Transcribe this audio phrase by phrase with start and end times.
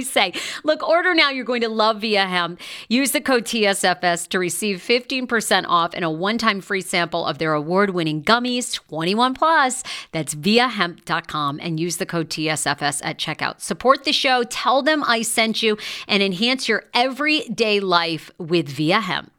[0.00, 0.32] say?
[0.64, 1.30] Look, order now.
[1.30, 2.60] You're going to love Via Hemp.
[2.88, 7.38] Use the code TSFS to receive 15% off and a one time free sample of
[7.38, 9.82] their award winning gummies, 21 plus.
[10.12, 13.60] That's viahemp.com and use the code TSFS at checkout.
[13.60, 15.76] Support the show, tell them I sent you,
[16.08, 19.32] and enhance your everyday life with Via Hemp.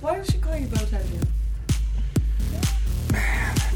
[0.00, 1.02] Why does she call you bow tie?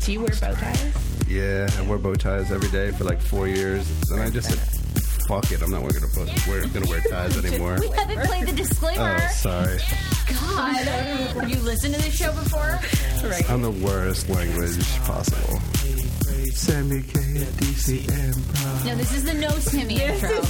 [0.00, 1.15] Do you wear bow ties?
[1.28, 4.58] Yeah, I wore bow ties every day for like four years, and I just said,
[5.26, 8.46] "Fuck it, I'm not wearing gonna put, wear, gonna wear ties anymore." We haven't played
[8.46, 9.16] the disclaimer.
[9.20, 9.78] Oh, sorry.
[10.28, 10.76] God.
[10.76, 12.78] Have you listened to this show before?
[13.28, 13.50] Right.
[13.50, 15.60] I'm the worst language possible.
[16.54, 18.84] Send me KDCM.
[18.86, 20.42] No, this is the no Timmy intro.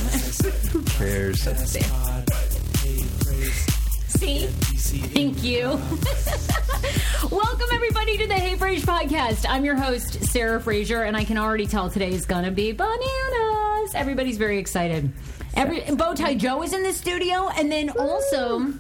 [0.73, 1.47] Who cares?
[4.17, 4.47] See?
[4.47, 5.69] Thank you.
[7.31, 9.45] Welcome, everybody, to the Hey Frage podcast.
[9.49, 12.73] I'm your host, Sarah Fraser, and I can already tell today is going to be
[12.73, 13.95] bananas.
[13.95, 15.13] Everybody's very excited.
[15.55, 18.73] Every Bowtie Joe is in the studio, and then also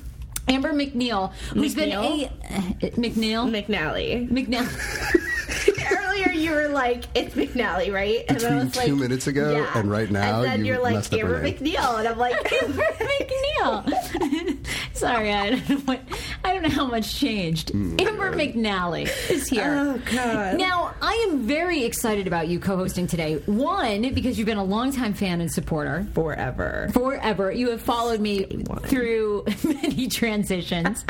[0.48, 2.30] Amber McNeil, who's been a
[2.80, 3.50] McNeil.
[3.66, 4.28] McNally.
[4.30, 5.22] McNeil.
[5.92, 8.24] Earlier you were like, it's McNally, right?
[8.28, 10.82] And then I was like, two minutes ago and right now, And then you you're
[10.82, 11.54] like, messed up her Amber name.
[11.58, 11.98] McNeil.
[11.98, 14.66] And I'm like, Amber McNeil.
[14.96, 16.00] Sorry, I don't know what.
[16.44, 17.72] I don't know how much changed.
[17.72, 18.00] Mm.
[18.00, 19.64] Amber McNally is here.
[19.78, 20.56] oh, God.
[20.58, 23.36] Now, I am very excited about you co-hosting today.
[23.46, 26.88] One, because you've been a longtime fan and supporter Forever.
[26.92, 27.52] forever.
[27.52, 28.44] You have followed me
[28.84, 31.04] through many transitions.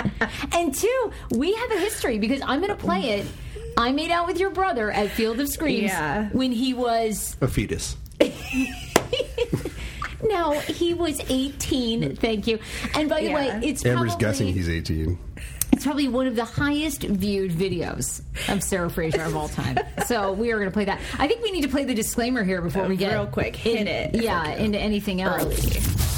[0.52, 3.26] and two, we have a history because I'm going to play it.
[3.78, 6.28] I made out with your brother at Field of Screams Yeah.
[6.30, 7.96] when he was A fetus.
[10.28, 12.16] no, he was 18.
[12.16, 12.58] Thank you.
[12.94, 13.34] And by the Yeah.
[13.34, 15.18] way, it's Amber's probably, guessing he's 18.
[15.72, 19.78] it's probably one of the highest viewed videos of Sarah Fraser of all time.
[20.06, 21.00] So we are going to play that.
[21.18, 23.56] I think we need to play the disclaimer here before uh, we get real quick.
[23.56, 24.22] Hit in- it.
[24.22, 25.42] Yeah, into anything else.
[25.64, 26.15] This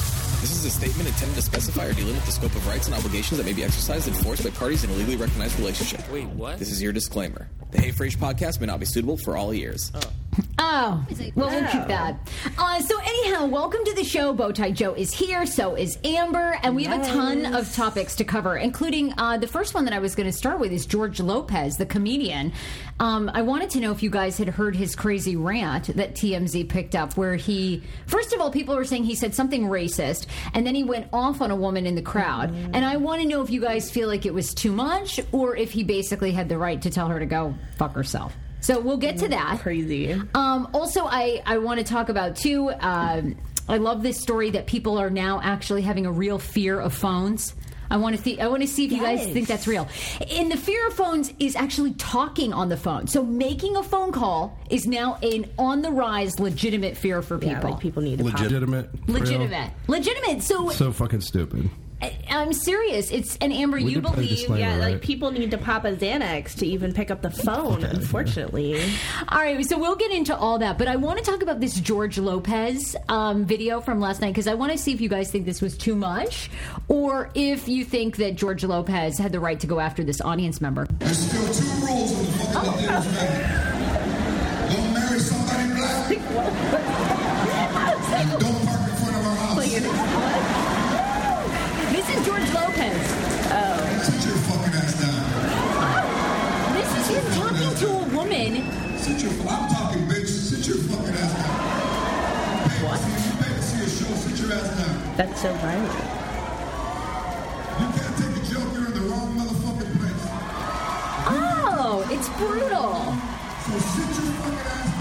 [0.58, 3.44] is a statement intended to specify or delimit the scope of rights and obligations that
[3.46, 6.00] may be exercised and enforced by parties in a legally recognized relationship.
[6.10, 6.58] Wait, what?
[6.58, 7.48] This is your disclaimer.
[7.70, 9.92] The Hey Frage podcast may not be suitable for all ears.
[9.94, 10.00] Oh,
[10.60, 11.04] Oh,
[11.34, 12.16] well, we'll keep that.
[12.56, 14.32] Uh, so, anyhow, welcome to the show.
[14.32, 18.24] Bowtie Joe is here, so is Amber, and we have a ton of topics to
[18.24, 21.18] cover, including uh, the first one that I was going to start with is George
[21.20, 22.52] Lopez, the comedian.
[23.00, 26.68] Um, I wanted to know if you guys had heard his crazy rant that TMZ
[26.68, 30.66] picked up, where he, first of all, people were saying he said something racist, and
[30.66, 32.53] then he went off on a woman in the crowd.
[32.72, 35.56] And I want to know if you guys feel like it was too much, or
[35.56, 38.34] if he basically had the right to tell her to go fuck herself.
[38.60, 39.60] So we'll get to that.
[39.60, 40.12] Crazy.
[40.34, 42.71] Um, also, I, I want to talk about too.
[42.80, 43.36] Um,
[43.68, 47.54] I love this story that people are now actually having a real fear of phones.
[47.90, 48.40] I want to see.
[48.40, 49.88] I want to see if you guys think that's real.
[50.30, 53.06] And the fear of phones is actually talking on the phone.
[53.06, 57.54] So making a phone call is now an on the rise, legitimate fear for people.
[57.54, 58.90] Yeah, like people need to pop- Legitimate.
[59.08, 60.42] legitimate, legitimate.
[60.42, 61.70] So So fucking stupid.
[62.00, 63.10] I, I'm serious.
[63.10, 64.48] It's and Amber, We you believe.
[64.50, 64.92] Yeah, right?
[64.92, 67.83] like people need to pop a Xanax to even pick up the phone.
[67.84, 68.80] Unfortunately,
[69.28, 71.78] All right, so we'll get into all that, but I want to talk about this
[71.80, 75.30] George Lopez um, video from last night because I want to see if you guys
[75.30, 76.50] think this was too much,
[76.89, 80.60] or if you think that George Lopez had the right to go after this audience
[80.60, 80.86] member.
[80.98, 83.04] There's still two rules in the fucking Latinos.
[84.72, 86.84] Don't marry somebody black.
[92.78, 93.10] George Lopez.
[93.51, 94.03] Oh.
[94.04, 95.19] Sit your fucking ass down.
[96.75, 98.53] This is him talking to a woman.
[98.98, 99.33] Sit your.
[99.48, 100.28] I'm talking, bitch.
[100.28, 102.71] Sit your fucking ass down.
[102.71, 103.01] Pay what?
[103.03, 104.15] You pay to see a show.
[104.15, 105.16] Sit your ass down.
[105.16, 105.92] that's so violent.
[107.80, 108.71] You can't take a joke.
[108.75, 110.24] You're in the wrong motherfucking place.
[111.31, 112.95] Oh, it's brutal.
[113.66, 114.97] So sit your fucking ass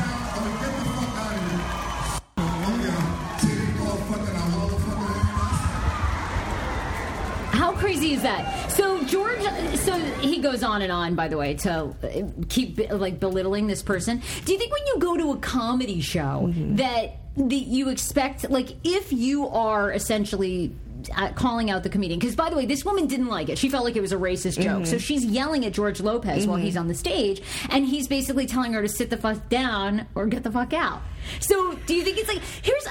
[7.87, 8.69] crazy is that?
[8.69, 9.41] So George,
[9.75, 11.15] so he goes on and on.
[11.15, 14.21] By the way, to uh, keep like belittling this person.
[14.43, 18.75] Do you think when you go to a comedy show that the, you expect, like,
[18.83, 20.75] if you are essentially
[21.15, 22.19] uh, calling out the comedian?
[22.19, 23.57] Because by the way, this woman didn't like it.
[23.57, 24.85] She felt like it was a racist joke.
[24.85, 28.73] So she's yelling at George Lopez while he's on the stage, and he's basically telling
[28.73, 31.01] her to sit the fuck down or get the fuck out.
[31.39, 32.85] So do you think it's like here's?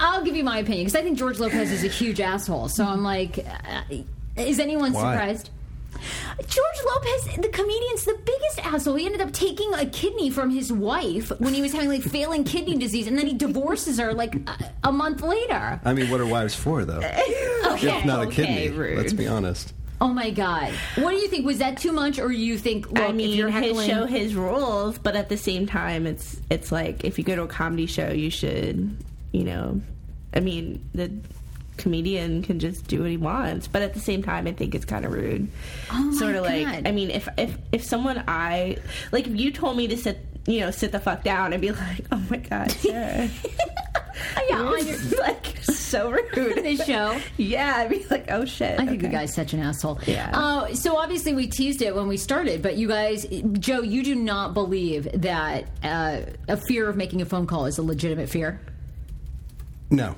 [0.00, 2.68] I'll give you my opinion because I think George Lopez is a huge asshole.
[2.68, 3.42] So I'm like.
[4.36, 5.12] Is anyone Why?
[5.12, 5.50] surprised?
[6.38, 8.96] George Lopez, the comedian's the biggest asshole.
[8.96, 12.44] He ended up taking a kidney from his wife when he was having like failing
[12.44, 15.80] kidney disease, and then he divorces her like a, a month later.
[15.84, 17.00] I mean, what are wives for, though?
[17.74, 18.76] Okay, if not a okay, kidney.
[18.76, 18.98] rude.
[18.98, 19.72] Let's be honest.
[20.00, 20.72] Oh my god!
[20.96, 21.46] What do you think?
[21.46, 22.88] Was that too much, or you think?
[22.88, 26.06] Look, I if mean, you're his heckling, show, his rules, but at the same time,
[26.06, 28.96] it's it's like if you go to a comedy show, you should,
[29.32, 29.80] you know,
[30.34, 31.10] I mean, the
[31.76, 34.84] comedian can just do what he wants, but at the same time, I think it's
[34.84, 35.48] kind of rude.
[35.92, 36.52] Oh sort of God.
[36.52, 38.76] like, I mean, if if if someone I
[39.12, 41.72] like, if you told me to sit, you know, sit the fuck down, I'd be
[41.72, 42.92] like, oh my god, sure.
[42.92, 43.28] yeah,
[44.52, 46.56] on your, like so rude.
[46.56, 47.18] this show.
[47.36, 48.78] yeah, I'd be like, oh shit.
[48.78, 50.00] I think the guy's such an asshole.
[50.06, 50.30] Yeah.
[50.32, 53.26] Uh, so obviously we teased it when we started, but you guys,
[53.58, 57.78] Joe, you do not believe that uh, a fear of making a phone call is
[57.78, 58.60] a legitimate fear.
[59.90, 60.16] No.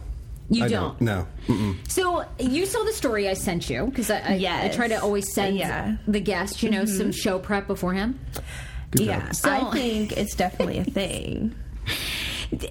[0.49, 1.01] You I don't?
[1.01, 1.27] No.
[1.49, 1.77] Mm-mm.
[1.91, 5.33] So you saw the story I sent you because I, I, I try to always
[5.33, 5.97] send Yeah.
[6.07, 6.97] the guest, you know, mm-hmm.
[6.97, 8.19] some show prep beforehand.
[8.93, 9.31] Good Yeah.
[9.33, 11.55] So- I think it's definitely a thing.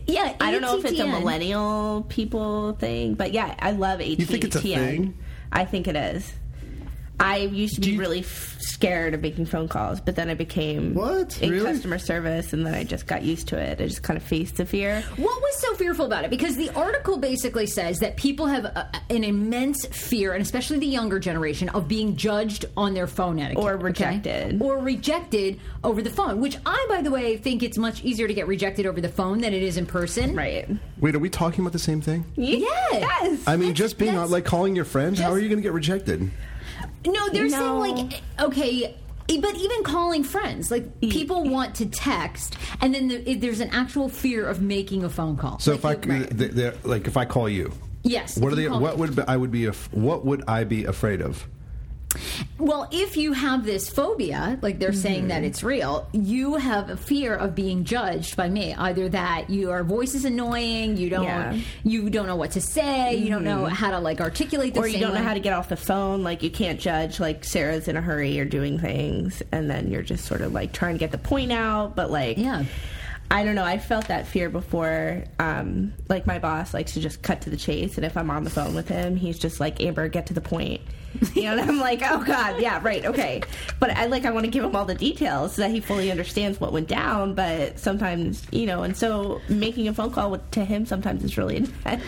[0.07, 4.19] Yeah, I don't know if it's a millennial people thing, but yeah, I love ATTN.
[4.19, 5.17] You think it's a thing?
[5.51, 6.31] I think it is.
[7.19, 10.93] I used to be really f- scared of making phone calls, but then I became
[10.93, 11.41] What?
[11.41, 11.65] in Really?
[11.71, 13.79] customer service, and then I just got used to it.
[13.79, 15.01] I just kind of faced the fear.
[15.15, 16.29] What was so fearful about it?
[16.29, 20.87] Because the article basically says that people have a, an immense fear, and especially the
[20.87, 23.63] younger generation, of being judged on their phone etiquette.
[23.63, 23.83] Or okay?
[23.83, 24.61] rejected.
[24.61, 28.33] Or rejected over the phone, which I, by the way, think it's much easier to
[28.33, 30.35] get rejected over the phone than it is in person.
[30.35, 30.67] Right?
[30.99, 32.25] Wait, are we talking about the same thing?
[32.35, 32.61] Yes.
[32.91, 33.43] Yes.
[33.47, 35.19] I mean, That's- just being uh, on, like calling your friends.
[35.19, 36.29] how are you going to get rejected?
[37.05, 37.83] No, they're No.
[37.83, 38.95] saying like okay.
[39.27, 44.07] But even calling friends, like people want to text, and then the, there's an actual
[44.07, 45.57] fear of making a phone call.
[45.59, 47.71] So Like, if I you- th- th- they're- like if I call you,
[48.03, 48.67] yes, what are you they?
[48.67, 48.99] call What me.
[48.99, 49.65] would be- I would be?
[49.65, 51.47] af- What would I be afraid of?
[52.57, 55.27] Well, if you have this phobia, like they're saying Mm-hmm.
[55.29, 58.73] that it's real, you have a fear of being judged by me.
[58.73, 61.53] Either that your voice is annoying, you don't, Yeah.
[61.53, 61.89] Mm-hmm.
[61.89, 64.87] you don't know what to say, you don't know how to like articulate, the or
[64.87, 65.25] you don't know way.
[65.25, 66.23] how to get off the phone.
[66.23, 67.19] Like you can't judge.
[67.19, 70.71] Like Sarah's in a hurry or doing things, and then you're just sort of like
[70.73, 71.95] trying to get the point out.
[71.95, 72.63] But like, Yeah.
[73.31, 73.63] I don't know.
[73.63, 75.23] I felt that fear before.
[75.39, 78.43] Um, like my boss likes to just cut to the chase, and if I'm on
[78.43, 80.81] the phone with him, he's just like, "Amber, get to the point."
[81.35, 83.41] You know, and I'm like, "Oh God, yeah, right, okay."
[83.79, 86.09] But I like I want to give him all the details so that he fully
[86.09, 87.33] understands what went down.
[87.35, 91.37] But sometimes, you know, and so making a phone call with, to him sometimes is
[91.37, 92.01] really intense.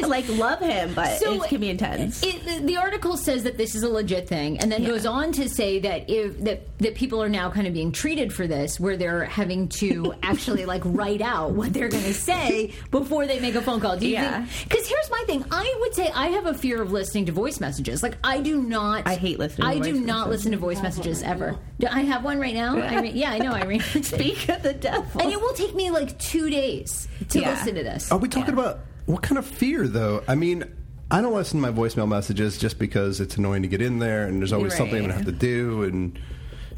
[0.00, 2.22] Yes, like love him, but So it can be intense.
[2.22, 5.32] It, the- the article says that this is a legit thing, and then goes on
[5.32, 8.78] to say that if that that people are now kind of being treated for this,
[8.80, 13.40] where they're having to actually like write out what they're going to say before they
[13.40, 13.96] make a phone call.
[13.96, 14.46] Do you Yeah.
[14.64, 15.44] Because here's my thing.
[15.50, 18.02] I would say I have a fear of listening to voice messages.
[18.02, 19.06] Like I do not.
[19.06, 20.30] I hate listening to I do voice not messages.
[20.30, 21.56] listen to voice messages ever.
[21.80, 22.76] Do I have one right now.
[22.76, 23.80] Irene, yeah, I know, Irene.
[24.02, 25.04] Speak of the devil.
[25.20, 27.50] and it will take me like two days to Yeah.
[27.50, 28.10] listen to this.
[28.12, 30.22] Are we talking about what kind of fear, though?
[30.28, 30.64] I mean,
[31.10, 34.26] I don't listen to my voicemail messages just because it's annoying to get in there,
[34.26, 36.18] and there's always something I'm gonna have to do, and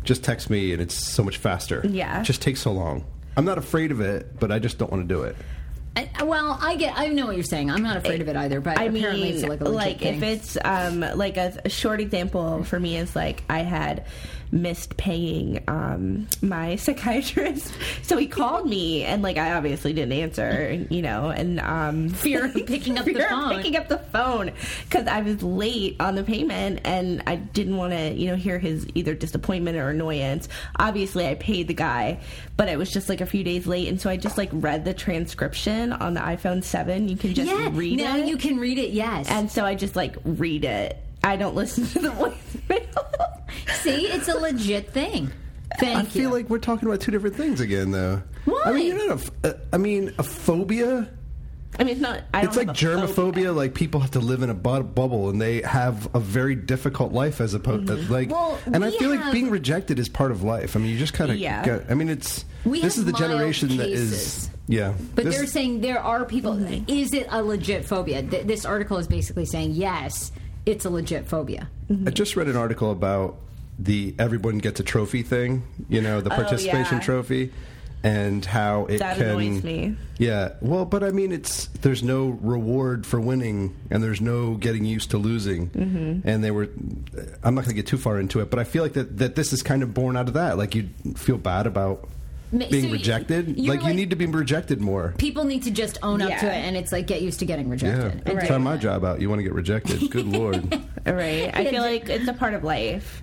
[0.05, 1.83] just text me, and it's so much faster.
[1.85, 2.21] Yeah.
[2.21, 3.05] it just takes so long.
[3.37, 5.37] I'm not afraid of it, but I just don't want to do it.
[5.97, 6.97] I, well, I get.
[6.97, 7.69] I know what you're saying.
[7.69, 8.61] I'm not afraid of it either.
[8.61, 10.15] But I apparently, mean, it's like a legit like thing.
[10.15, 14.07] if it's um like a, a short example for me is like I had
[14.53, 16.77] missed paying um my
[17.11, 22.09] psychiatrist, so he called me and like I obviously didn't answer, you know, and um
[22.11, 23.57] Fear of picking up the phone.
[23.57, 24.53] picking up the phone
[24.89, 28.59] because I was late on the payment and I didn't want to you know hear
[28.59, 30.49] his either disappointment or annoyance.
[30.79, 32.21] Obviously, I paid the guy,
[32.57, 34.85] but it was just like a few days late, and so I just like read
[34.85, 37.09] the transcription on the iPhone Seven.
[37.09, 38.27] You can just yeah, read now it.
[38.27, 38.91] you can read it.
[38.91, 40.97] Yes, And so I just like read it.
[41.23, 43.75] I don't listen to the voicemail.
[43.83, 45.31] see, it's a legit thing.
[45.79, 45.99] Thank you.
[45.99, 46.07] I you.
[46.09, 48.23] feel like we're talking about two different things again, though.
[48.45, 48.63] Why?
[48.67, 49.21] I mean, you're not a.
[49.21, 51.11] f- uh, I mean, a phobia.
[51.79, 52.23] I mean, it's not.
[52.35, 53.15] I It's don't like have germophobia.
[53.15, 53.53] phobia.
[53.53, 57.13] Like people have to live in a bu- bubble, and they have a very difficult
[57.13, 58.31] life as opposed to like.
[58.31, 60.75] Well, and I feel have- like being rejected is part of life.
[60.75, 61.37] I mean, you just kind of.
[61.37, 61.65] Yeah.
[61.65, 62.45] Got, I mean, it's.
[62.65, 64.13] We this have is the generation that cases.
[64.13, 64.51] is.
[64.67, 66.55] Yeah, But This- they're saying there are people.
[66.55, 66.85] Mm-hmm.
[66.89, 68.23] Is it a legit phobia?
[68.23, 70.31] Th- this article is basically saying yes,
[70.67, 71.69] it's a legit phobia.
[72.07, 73.37] I just read an article about
[73.79, 75.63] the everyone gets a trophy thing.
[75.89, 77.01] You know, the participation Oh, yeah.
[77.01, 77.53] trophy,
[78.03, 79.27] and how it That can.
[79.31, 79.97] annoys me.
[80.19, 84.85] Yeah, well, but I mean, it's there's no reward for winning, and there's no getting
[84.85, 85.71] used to losing.
[85.71, 86.29] Mm-hmm.
[86.29, 86.69] And they were,
[87.43, 89.35] I'm not going to get too far into it, but I feel like that that
[89.35, 90.57] this is kind of born out of that.
[90.59, 92.11] Like you feel bad about Ma-
[92.53, 93.59] being so rejected.
[93.59, 95.15] you're Like, you need to be rejected more.
[95.19, 97.67] People need to just own up to it, and it's like get used to getting
[97.67, 98.23] Yeah, rejected.
[98.29, 99.21] And try my job out.
[99.21, 100.11] You want to get rejected?
[100.11, 100.73] Good lord.
[101.07, 101.51] Right.
[101.55, 103.23] I feel like it's a part of life.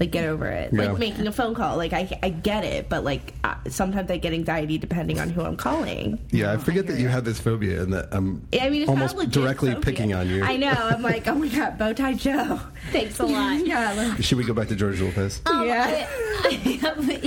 [0.00, 0.72] Like get over it.
[0.72, 0.88] Yeah.
[0.88, 1.76] Like making a phone call.
[1.76, 5.42] Like I, I get it, but like uh, sometimes I get anxiety depending on who
[5.42, 6.18] I'm calling.
[6.30, 9.16] Yeah, I forget that you have this phobia, and that I'm I mean, it's almost
[9.16, 9.84] not a directly phobia.
[9.84, 10.42] picking on you.
[10.42, 10.70] I know.
[10.70, 12.60] I'm like, oh my god, bow tie Joe.
[12.90, 13.66] Thanks a lot.
[13.66, 13.92] yeah.
[13.92, 15.40] Like, Should we go back to George Lopez?
[15.46, 16.06] Um, Yeah.
[16.44, 17.18] I,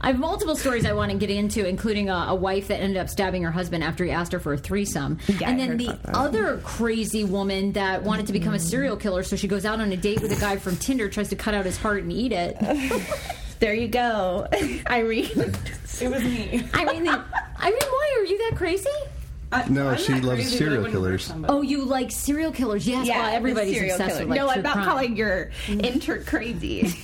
[0.00, 2.96] I, have, multiple stories I want to get into, including a, a wife that ended
[2.96, 5.18] up stabbing her husband after he asked her for a threesome.
[5.26, 9.36] Yeah, and then the other crazy woman that wanted to become a serial killer, so
[9.36, 11.64] she goes out on a date with a guy from Tinder, tries to cut out
[11.64, 12.56] his heart and eat it.
[13.58, 14.46] there you go,
[14.90, 15.54] Irene.
[16.00, 16.68] It was me.
[16.74, 17.08] I mean,
[17.58, 18.88] I mean, why are you that crazy?
[19.70, 21.32] No, I'm she loves crazy, serial killers.
[21.48, 22.86] Oh, you like serial killers?
[22.86, 24.28] Yes, well, everybody's serial obsessed killer.
[24.28, 24.84] with like No, true I'm not crime.
[24.84, 25.80] calling your mm-hmm.
[25.80, 26.94] intern crazy.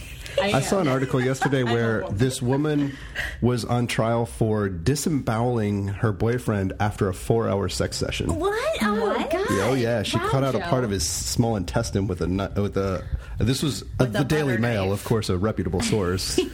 [0.40, 2.96] I saw an article yesterday where this woman
[3.40, 8.34] was on trial for disemboweling her boyfriend after a four-hour sex session.
[8.38, 8.82] What?
[8.82, 9.46] Oh my god!
[9.50, 12.56] Oh yeah, she Wow, cut out a part of his small intestine with a nut.
[12.56, 13.04] With a
[13.38, 15.00] this was uh, With the Daily Mail, knife.
[15.00, 16.38] of course, a reputable source.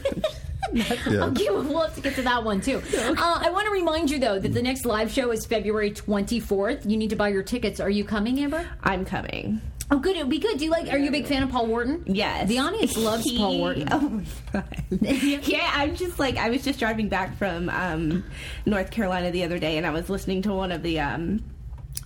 [0.74, 1.24] yeah.
[1.26, 2.82] Okay, well, we'll have to get to that one too.
[2.98, 6.88] Uh, I want to remind you though that the next live show is February 24th.
[6.88, 7.80] You need to buy your tickets.
[7.80, 8.68] Are you coming, Amber?
[8.82, 9.60] I'm coming.
[9.90, 10.16] Oh, good.
[10.16, 10.58] It would be good.
[10.58, 10.92] Do you like?
[10.92, 12.02] Are you a big fan of Paul Wharton?
[12.06, 12.46] Yes.
[12.48, 13.88] The audience loves He- Paul Wharton.
[13.90, 14.84] Oh my god.
[14.90, 18.24] yeah, I'm just like I was just driving back from um,
[18.66, 21.42] North Carolina the other day, and I was listening to one of the um,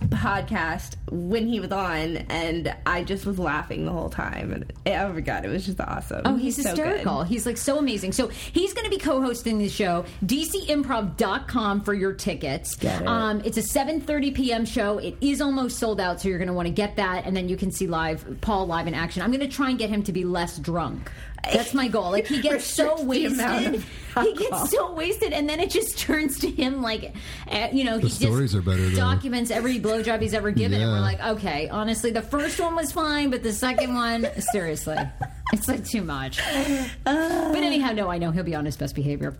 [0.09, 4.51] podcast when he was on, and I just was laughing the whole time.
[4.53, 6.21] And oh my god, it was just awesome.
[6.25, 6.69] Oh, he's so good.
[6.69, 7.23] hysterical.
[7.23, 8.11] he's like so amazing.
[8.13, 10.05] So he's going to be co-hosting the show.
[10.25, 12.75] DCImprov.com for your tickets.
[12.75, 13.07] Get it.
[13.07, 14.65] Um, it's a 7:30 p.m.
[14.65, 14.97] show.
[14.97, 17.49] It is almost sold out, so you're going to want to get that, and then
[17.49, 19.21] you can see live Paul live in action.
[19.21, 21.11] I'm going to try and get him to be less drunk.
[21.51, 22.11] That's my goal.
[22.11, 23.83] Like he gets so Restrict the amount wasted,
[24.23, 27.13] he gets so wasted, and then it just turns to him like,
[27.51, 28.95] uh, you know, he stories just are better, though.
[28.95, 32.91] documents every blowjob he's ever given, and we're like, okay, honestly, the first one was
[32.91, 34.97] fine, but the second one, seriously,
[35.51, 36.39] it's like too much.
[37.03, 39.35] But anyhow, no, I know he'll be on his best behavior.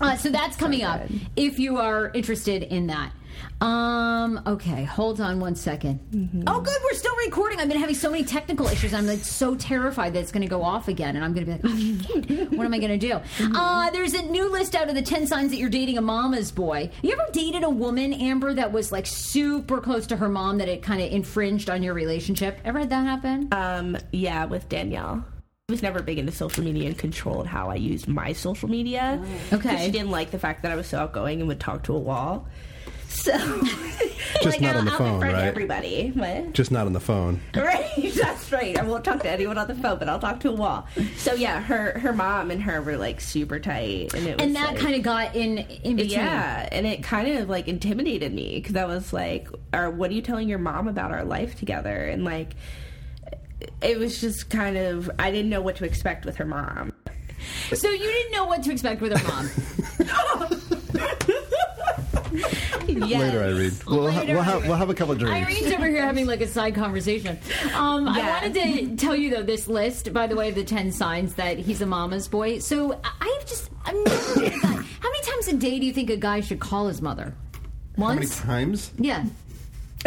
[0.00, 1.02] Uh, so that's coming up
[1.36, 3.12] if you are interested in that.
[3.60, 6.00] Um, okay, hold on one second.
[6.10, 6.42] Mm-hmm.
[6.46, 7.58] Oh, good, we're still recording.
[7.58, 8.92] I've been having so many technical issues.
[8.92, 11.58] I'm like so terrified that it's going to go off again, and I'm going to
[11.58, 13.14] be like, oh, what am I going to do?
[13.14, 13.56] Mm-hmm.
[13.56, 16.50] Uh, there's a new list out of the 10 signs that you're dating a mama's
[16.50, 16.90] boy.
[17.02, 20.68] You ever dated a woman, Amber, that was like super close to her mom that
[20.68, 22.58] it kind of infringed on your relationship?
[22.64, 23.48] Ever had that happen?
[23.52, 25.24] Um, yeah, with Danielle.
[25.68, 29.20] I was never big into social media and controlled how I used my social media.
[29.52, 31.92] Okay, She didn't like the fact that I was so outgoing and would talk to
[31.96, 32.46] a wall.
[33.08, 33.32] So,
[34.42, 35.34] Just not on the I'll phone, right?
[35.34, 36.52] Everybody, what?
[36.52, 37.40] Just not on the phone.
[37.56, 38.78] Right, that's right.
[38.78, 40.86] I won't talk to anyone on the phone, but I'll talk to a wall.
[41.16, 44.54] So yeah, her her mom and her were like super tight, and it was and
[44.54, 46.10] that like- kind of got in in between.
[46.10, 50.14] yeah, and it kind of like intimidated me because I was like, "Or what are
[50.14, 52.54] you telling your mom about our life together?" And like,
[53.82, 56.92] it was just kind of I didn't know what to expect with her mom.
[57.74, 59.50] So you didn't know what to expect with her mom.
[62.88, 63.20] Yes.
[63.20, 63.72] Later, Irene.
[63.86, 64.78] We'll, ha- Later, we'll, have, Irene.
[64.80, 65.50] we've a couple of drinks.
[65.50, 67.38] Irene's over here having like a side conversation.
[67.74, 70.92] Um, I wanted to tell you though this list, by the way, of the ten
[70.92, 72.58] signs that he's a mama's boy.
[72.58, 74.68] So I- I've just I'm never been a guy.
[75.00, 77.34] How many times a day do you think a guy should call his mother?
[77.96, 78.40] How many Once?
[78.40, 78.90] times?
[78.98, 79.24] Yeah.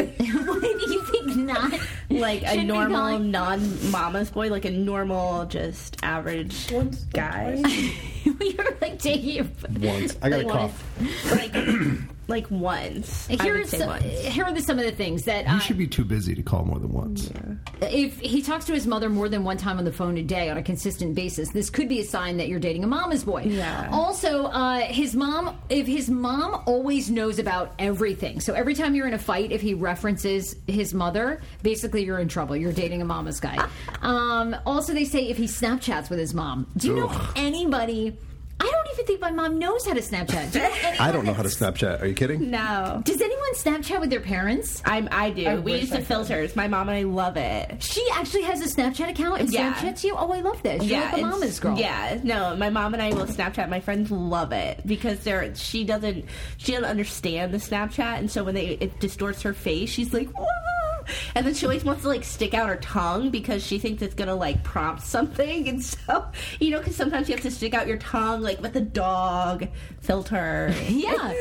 [0.17, 1.35] what do you think?
[1.37, 1.73] Not
[2.09, 6.67] like a Shouldn't be normal calling- non-mama's boy, like a normal, just average
[7.13, 7.55] guy,
[8.23, 9.45] You're like taking your.
[9.79, 10.17] Once.
[10.21, 11.31] I got a Like, cough.
[11.31, 11.53] like
[12.29, 13.27] like once.
[13.29, 14.03] I Here would are, say some, once.
[14.05, 16.43] here are the, some of the things that uh, You should be too busy to
[16.43, 17.31] call more than once.
[17.81, 20.49] if he talks to his mother more than one time on the phone a day
[20.49, 23.41] on a consistent basis, this could be a sign that you're dating a mama's boy.
[23.43, 23.89] Yeah.
[23.91, 29.07] Also, uh, his mom, if his mom always knows about everything, so every time you're
[29.07, 32.55] in a fight, if he references his mother, basically you're in trouble.
[32.55, 33.57] You're dating a mama's guy.
[34.01, 36.67] Um, also, they say if he Snapchats with his mom.
[36.77, 38.17] Do you know anybody?
[38.61, 40.51] I don't even think my mom knows how to Snapchat.
[40.51, 42.01] Do you know I don't know how to anyone Snapchat.
[42.01, 42.51] Are you kidding?
[42.51, 43.01] no.
[43.05, 44.81] Does anyone Snapchat with their parents?
[44.85, 45.45] I'm, I do.
[45.45, 46.07] I we wish use I the could.
[46.07, 46.55] filters.
[46.55, 47.81] My mom and I love it.
[47.81, 49.73] She actually has a Snapchat account and Yeah.
[49.73, 50.15] Snapchats you.
[50.17, 50.83] Oh, I love this.
[50.83, 51.77] You're like a it's- mama's girl.
[51.77, 53.69] Yeah, no, my mom and I will Snapchat.
[53.69, 56.25] My friends love it because they're she doesn't
[56.57, 60.27] she doesn't understand the Snapchat, and so when they it distorts her face, she's like,
[60.37, 60.45] Whoa!
[61.35, 64.15] And then she always wants to like stick out her tongue because she thinks it's
[64.15, 66.25] gonna like prompt something, and so
[66.59, 69.67] you know, because sometimes you have to stick out your tongue like with the dog
[70.01, 70.73] filter.
[70.89, 71.33] Yeah.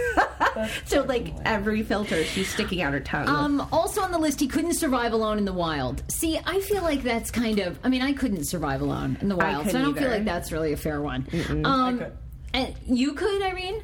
[0.85, 3.29] so like every filter, she's sticking out her tongue.
[3.29, 6.03] Um, also on the list, he couldn't survive alone in the wild.
[6.11, 7.79] See, I feel like that's kind of.
[7.83, 10.11] I mean, I couldn't survive alone in the I wild, so I couldn't don't feel
[10.11, 11.27] like that's really a fair one.
[11.65, 12.13] Um, could.
[12.55, 13.83] And you could, Irene.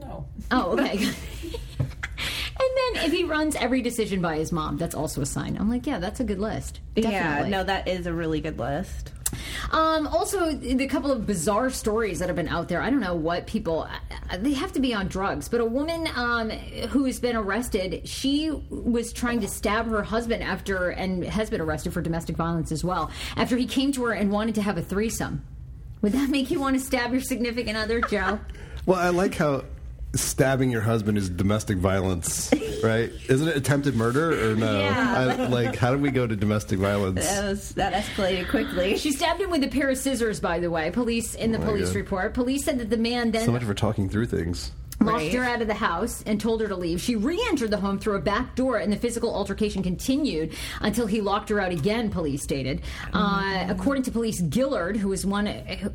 [0.00, 0.26] No.
[0.50, 1.10] Oh, okay.
[2.60, 5.56] And then if he runs every decision by his mom, that's also a sign.
[5.58, 6.80] I'm like, yeah, that's a good list.
[6.94, 9.12] yeah, no, that is a really good list.
[9.70, 12.82] Um, also, the couple of bizarre stories that have been out there.
[12.82, 13.82] I don't know what people.
[14.30, 15.48] uh, They have to be on drugs.
[15.48, 20.42] But a woman um, who has been arrested, she was trying to stab her husband
[20.42, 24.12] after, and has been arrested for domestic violence as well, after he came to her
[24.12, 25.44] and wanted to have a threesome.
[26.02, 28.40] Would that make you want to stab your significant other, Joe?
[28.86, 29.64] Well, I like how
[30.14, 32.52] stabbing your husband is domestic violence,
[32.82, 33.12] right?
[33.28, 34.80] Isn't it attempted murder or no?
[34.80, 35.36] Yeah.
[35.38, 37.24] I, like, how do we go to domestic violence?
[37.26, 38.96] That was that escalated quickly.
[38.96, 40.90] She stabbed him with a pair of scissors, by the way.
[40.90, 41.96] Police in the Oh police God.
[41.96, 42.34] report.
[42.34, 44.72] Police said that the man then So much for talking through things.
[45.00, 45.32] Locked Right.
[45.32, 47.00] her out of the house and told her to leave.
[47.00, 51.20] She re-entered the home through a back door, and the physical altercation continued until he
[51.22, 52.10] locked her out again.
[52.10, 52.82] Police stated,
[53.14, 55.46] uh, according to police, Gillard, who is one,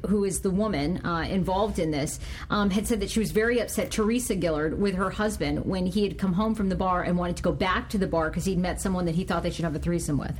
[0.07, 3.59] who is the woman uh, involved in this, um, had said that she was very
[3.59, 3.91] upset.
[3.91, 7.37] Teresa Gillard with her husband when he had come home from the bar and wanted
[7.37, 9.65] to go back to the bar because he'd met someone that he thought they should
[9.65, 10.39] have a threesome with.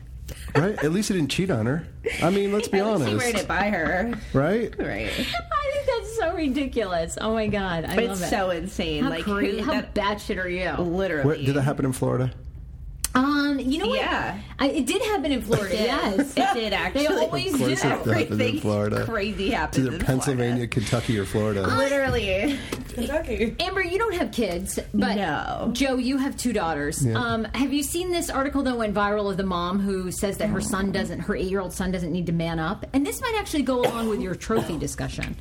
[0.55, 0.81] Right?
[0.83, 1.85] At least he didn't cheat on her.
[2.23, 3.43] I mean, let's be At least He ran honest.
[3.43, 4.13] it by her.
[4.33, 4.73] Right?
[4.79, 5.07] Right.
[5.07, 7.17] I think that's so ridiculous.
[7.19, 8.29] Oh my god, I love It's it.
[8.29, 9.03] so insane.
[9.03, 10.71] how like cra- who how that batshit are you?
[10.81, 12.31] literally Where, did that happen in Florida?
[13.15, 13.99] Um, you know what?
[13.99, 14.39] Yeah.
[14.59, 15.73] I, it did happen in Florida.
[15.75, 17.07] Yes, It did actually.
[17.07, 17.65] They always Of course do.
[17.65, 17.81] it does.
[17.81, 19.05] happened in Florida.
[19.05, 21.63] crazy It's happens either in Pennsylvania, Kentucky, or Florida.
[21.65, 21.83] Florida.
[21.83, 22.59] Literally.
[22.89, 23.55] Kentucky.
[23.59, 25.69] Amber, you don't have kids, but No.
[25.73, 27.05] Joe, you have two daughters.
[27.05, 27.17] Yeah.
[27.19, 30.47] Um, have you seen this article that went viral of the mom who says that
[30.49, 32.85] her son doesn't, her eight-year-old son doesn't need to man up?
[32.93, 35.35] And this might actually go along with your trophy discussion.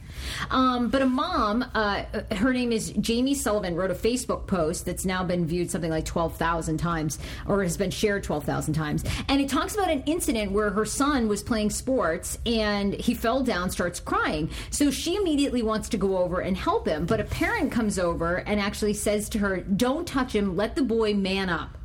[0.51, 5.05] Um, but a mom, uh, her name is Jamie Sullivan, wrote a Facebook post that's
[5.05, 9.05] now been viewed something like twelve thousand times, or has been shared twelve thousand times,
[9.29, 13.43] and it talks about an incident where her son was playing sports and he fell
[13.43, 14.49] down, starts crying.
[14.71, 18.37] So she immediately wants to go over and help him, but a parent comes over
[18.37, 20.57] and actually says to her, "Don't touch him.
[20.57, 21.77] Let the boy man up."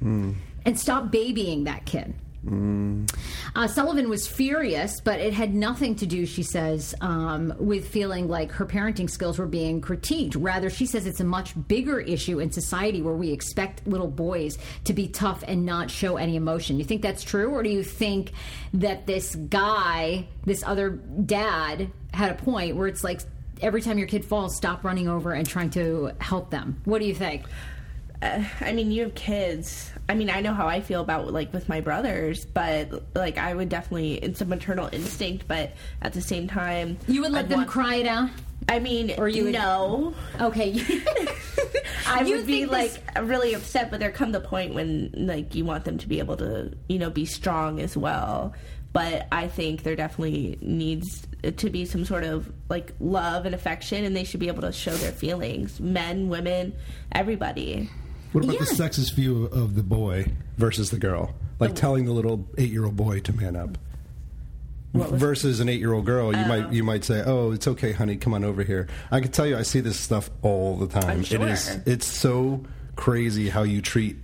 [0.00, 0.32] Hmm.
[0.64, 2.14] and stop babying that kid.
[2.46, 8.28] Uh, Sullivan was furious, but it had nothing to do, she says, um, with feeling
[8.28, 10.36] like her parenting skills were being critiqued.
[10.38, 14.56] Rather, she says it's a much bigger issue in society where we expect little boys
[14.84, 16.78] to be tough and not show any emotion.
[16.78, 18.32] You think that's true, or do you think
[18.74, 23.20] that this guy, this other dad, had a point where it's like
[23.60, 26.80] every time your kid falls, stop running over and trying to help them?
[26.84, 27.44] What do you think?
[28.22, 29.90] I mean, you have kids.
[30.08, 33.54] I mean, I know how I feel about like with my brothers, but like I
[33.54, 37.48] would definitely it's a maternal instinct, but at the same time, You would let I'd
[37.50, 38.30] them want- cry it out?
[38.68, 40.14] I mean, Or you no.
[40.40, 40.72] Okay.
[42.06, 45.54] I You would be like this- really upset, but there come the point when like
[45.54, 48.52] you want them to be able to, you know, be strong as well.
[48.92, 51.26] But I think there definitely needs
[51.56, 54.72] to be some sort of like love and affection, and they should be able to
[54.72, 55.78] show their feelings.
[55.78, 56.72] Men, women,
[57.12, 57.88] everybody.
[58.32, 58.60] What about Yeah.
[58.60, 61.34] the sexist view of the boy versus the girl?
[61.60, 63.78] Like telling the little eight-year-old boy to man up.
[64.94, 68.42] Versus an eight-year-old girl, you might you might say, "Oh, it's okay, honey, come on
[68.42, 71.10] over here." I can tell you, I see this stuff all the time.
[71.10, 71.82] I'm It is sure.
[71.84, 72.64] it's so
[72.96, 74.16] crazy how you treat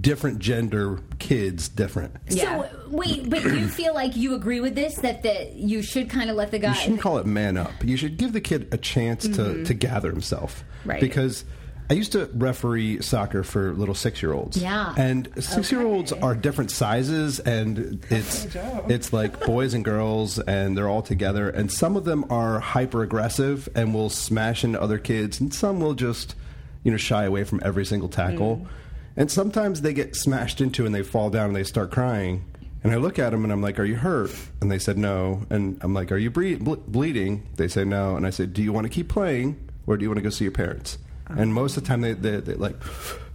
[0.00, 2.14] different gender kids different.
[2.30, 2.62] Yeah.
[2.62, 6.30] So wait, but you feel like you agree with this that that you should kind
[6.30, 6.70] of let the guy.
[6.70, 7.72] You shouldn't call it man up.
[7.84, 10.64] You should give the kid a chance to, to gather himself.
[10.80, 10.90] Mm-hmm.
[10.90, 11.00] Right.
[11.00, 11.44] Because
[11.90, 14.56] I used to referee soccer for little six year olds.
[14.56, 14.94] Yeah.
[14.96, 18.46] And six year olds are different sizes and it's
[18.88, 23.02] it's like boys and girls and they're all together and some of them are hyper
[23.02, 26.36] aggressive and will smash into other kids and some will just,
[26.84, 28.68] you know, shy away from every single tackle.
[29.16, 32.44] And sometimes they get smashed into and they fall down and they start crying.
[32.84, 34.30] And I look at them and I'm like, "Are you hurt?"
[34.62, 35.44] And they said no.
[35.50, 38.16] And I'm like, "Are you ble- bleeding?" They say no.
[38.16, 40.30] And I said, "Do you want to keep playing or do you want to go
[40.30, 40.96] see your parents?"
[41.38, 42.76] And most of the time they they they like,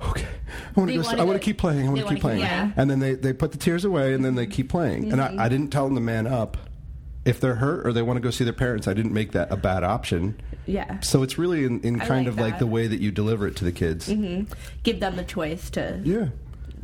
[0.01, 1.09] "Okay, I want to go.
[1.09, 1.87] I want to keep playing.
[1.87, 2.73] I want to keep playing." playing.
[2.75, 5.11] And then they they put the tears away and then they keep playing.
[5.11, 5.49] And I, I mm-hmm.
[5.49, 6.57] didn't tell them to man up.
[7.23, 9.51] If they're hurt or they want to go see their parents, I didn't make that
[9.51, 10.39] a bad option.
[10.67, 10.99] Yeah.
[10.99, 13.47] So it's really in, in I kind like of like the way that you deliver
[13.47, 14.09] it to the kids.
[14.09, 14.53] Mm-hmm.
[14.83, 16.01] Give them the choice to.
[16.03, 16.27] Yeah.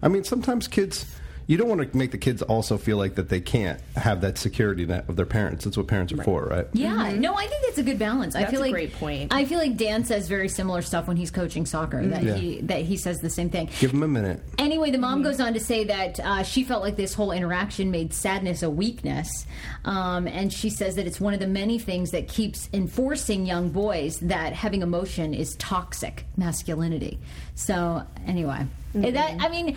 [0.02, 1.06] I mean, sometimes kids,
[1.52, 4.38] you don't want to make the kids also feel like that they can't have that
[4.38, 5.66] security net of their parents.
[5.66, 6.66] That's what parents are for, right?
[6.72, 8.38] Yeah, no, I think that's a good balance.
[8.38, 9.34] I feel a like great point.
[9.34, 12.08] I feel like Dan says very similar stuff when he's coaching soccer.
[12.08, 12.36] That Yeah.
[12.36, 13.70] he that he says the same thing.
[13.82, 14.42] Give them a minute.
[14.60, 17.92] Anyway, the mom goes on to say that uh, she felt like this whole interaction
[17.92, 19.46] made sadness a weakness.
[19.84, 23.72] Um, and she says that it's one of the many things that keeps enforcing young
[23.72, 27.20] boys that having emotion is toxic masculinity.
[27.56, 29.76] So, anyway, that, I mean,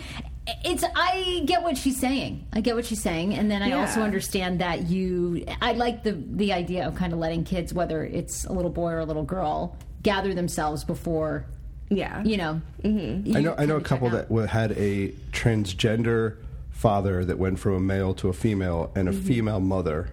[0.63, 2.45] it's, I get what she's saying.
[2.53, 3.33] I get what she's saying.
[3.33, 3.81] And then I Yeah.
[3.81, 8.03] also understand that you, I like the, the idea of kind of letting kids, whether
[8.03, 11.45] it's a little boy or a little girl, gather themselves before,
[11.89, 12.23] Yeah.
[12.23, 12.61] you know.
[12.83, 13.35] Mm-hmm.
[13.35, 13.55] I know.
[13.57, 16.37] I know a couple that had a transgender
[16.69, 19.21] father that went from a male to a female, and a mm-hmm.
[19.21, 20.09] female mother,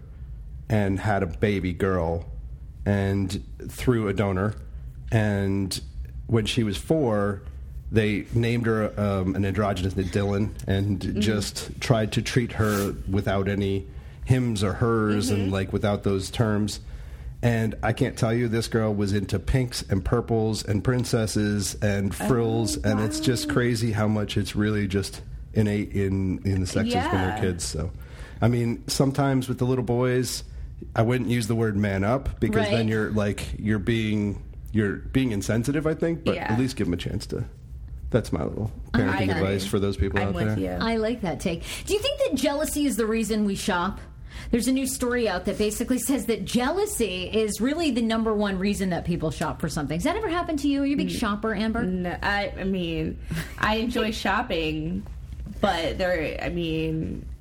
[0.68, 2.24] and had a baby girl,
[2.86, 4.54] and through a donor,
[5.10, 5.80] and
[6.26, 7.42] when she was four.
[7.92, 13.86] They named her um, an androgynous Dylan and just tried to treat her without any
[14.24, 16.80] hims or hers and like without those terms.
[17.42, 22.14] And I can't tell you, this girl was into pinks and purples and princesses and
[22.14, 25.20] frills, and it's just crazy how much it's really just
[25.52, 27.26] innate in in the sexes when Yeah.
[27.40, 27.64] they're kids.
[27.64, 27.90] So,
[28.40, 30.44] I mean, sometimes with the little boys,
[30.96, 32.70] I wouldn't use the word "man up" because Right.
[32.76, 34.40] then you're like you're being
[34.72, 35.86] you're being insensitive.
[35.86, 36.50] I think, but Yeah.
[36.52, 37.44] at least give them a chance to.
[38.12, 39.30] That's my little parenting agree.
[39.32, 40.78] advice for those people I'm out with there.
[40.78, 40.84] you.
[40.86, 41.64] I like that take.
[41.86, 43.98] Do you think that jealousy is the reason we shop?
[44.50, 48.58] There's a new story out that basically says that jealousy is really the number one
[48.58, 49.96] reason that people shop for something.
[49.96, 50.82] Has that ever happened to you?
[50.82, 51.82] Are you a big shopper, Amber?
[51.84, 53.18] No, I, I mean,
[53.58, 55.06] I enjoy shopping,
[55.60, 56.38] but there.
[56.42, 57.31] I mean, I-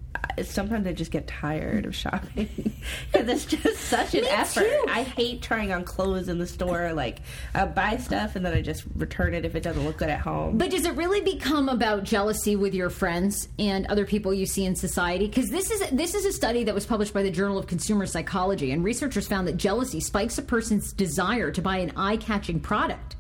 [0.44, 2.50] sometimes I just get tired of shopping
[3.12, 4.62] because it's just such an Me effort.
[4.64, 4.86] too.
[4.90, 6.94] I hate trying on clothes in the store.
[6.94, 7.20] Like,
[7.54, 10.20] I buy stuff and then I just return it if it doesn't look good at
[10.20, 10.58] home.
[10.58, 14.66] But does it really become about jealousy with your friends and other people you see
[14.66, 15.28] in society?
[15.28, 18.06] Because this is this is a study that was published by the Journal of Consumer
[18.06, 23.16] Psychology, and researchers found that jealousy spikes a person's desire to buy an eye-catching product.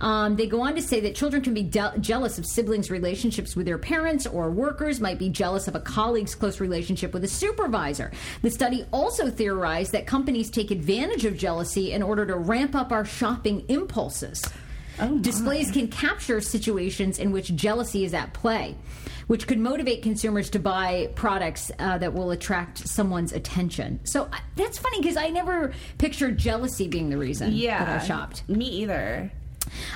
[0.00, 3.56] Um, they go on to say that children can be de- jealous of siblings' relationships
[3.56, 7.28] with their parents, or workers might be jealous of a colleague's close relationship with a
[7.28, 8.10] supervisor.
[8.42, 12.92] The study also theorized that companies take advantage of jealousy in order to ramp up
[12.92, 14.44] our shopping impulses.
[15.20, 18.76] Displays can capture situations in which jealousy is at play,
[19.28, 24.00] which could motivate consumers to buy products uh, that will attract someone's attention.
[24.04, 28.04] So uh, that's funny because I never pictured jealousy being the reason yeah, that I
[28.04, 28.48] shopped.
[28.48, 29.30] Me either.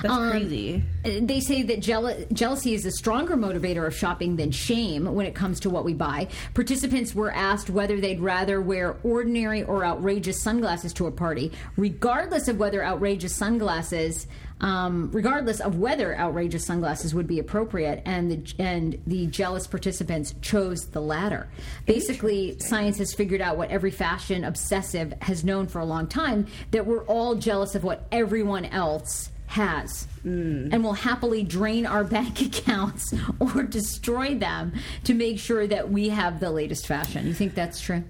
[0.01, 0.83] That's Um, crazy.
[1.03, 5.35] They say that jeal- jealousy is a stronger motivator of shopping than shame when it
[5.35, 6.27] comes to what we buy.
[6.53, 12.47] Participants were asked whether they'd rather wear ordinary or outrageous sunglasses to a party, regardless
[12.47, 14.27] of whether outrageous sunglasses.
[14.61, 20.35] Um, regardless of whether outrageous sunglasses would be appropriate, and the and the jealous participants
[20.41, 21.49] chose the latter.
[21.85, 26.47] Basically, science has figured out what every fashion obsessive has known for a long time:
[26.71, 30.73] that we're all jealous of what everyone else has mm.
[30.73, 36.09] and will happily drain our bank accounts or destroy them to make sure that we
[36.09, 37.27] have the latest fashion.
[37.27, 38.03] You think that's true?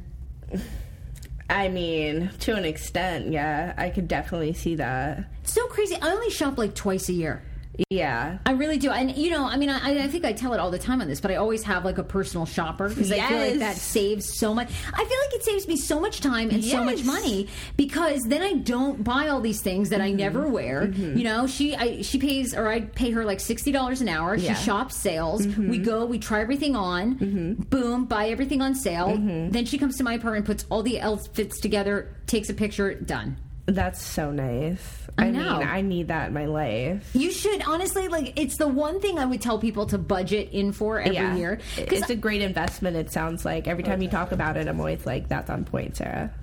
[1.50, 5.26] I mean, to an extent, yeah, I could definitely see that.
[5.44, 5.96] It's So crazy.
[6.02, 7.44] I only shop like twice a year.
[7.90, 8.38] Yeah.
[8.46, 8.92] I really do.
[8.92, 11.08] And, you know, I mean, I, I think I tell it all the time on
[11.08, 14.38] this, but I always have like a personal shopper because I feel like that saves
[14.38, 14.70] so much.
[14.94, 18.42] I feel like it saves me so much time and so much money because then
[18.42, 20.18] I don't buy all these things that I Mm-hmm.
[20.18, 20.86] never wear.
[20.92, 24.36] You know, she I, she pays or I pay her like $60 an hour.
[24.36, 24.52] Yeah.
[24.52, 24.60] Mm-hmm.
[24.60, 25.48] She shops sales.
[25.48, 27.56] We go, we try everything on.
[27.70, 29.08] Boom, buy everything on sale.
[29.10, 29.50] Mm-hmm.
[29.50, 33.38] Then she comes to my apartment, puts all the outfits together, takes a picture, done.
[33.66, 35.08] That's so nice.
[35.18, 35.60] I I, know.
[35.60, 37.10] mean, I need that in my life.
[37.14, 38.38] You should honestly like.
[38.38, 41.36] It's the one thing I would tell people to budget in for every yeah.
[41.36, 43.68] year It's a great investment, it sounds like.
[43.68, 46.34] Every time you talk about it, I'm always like, that's on point, Sarah.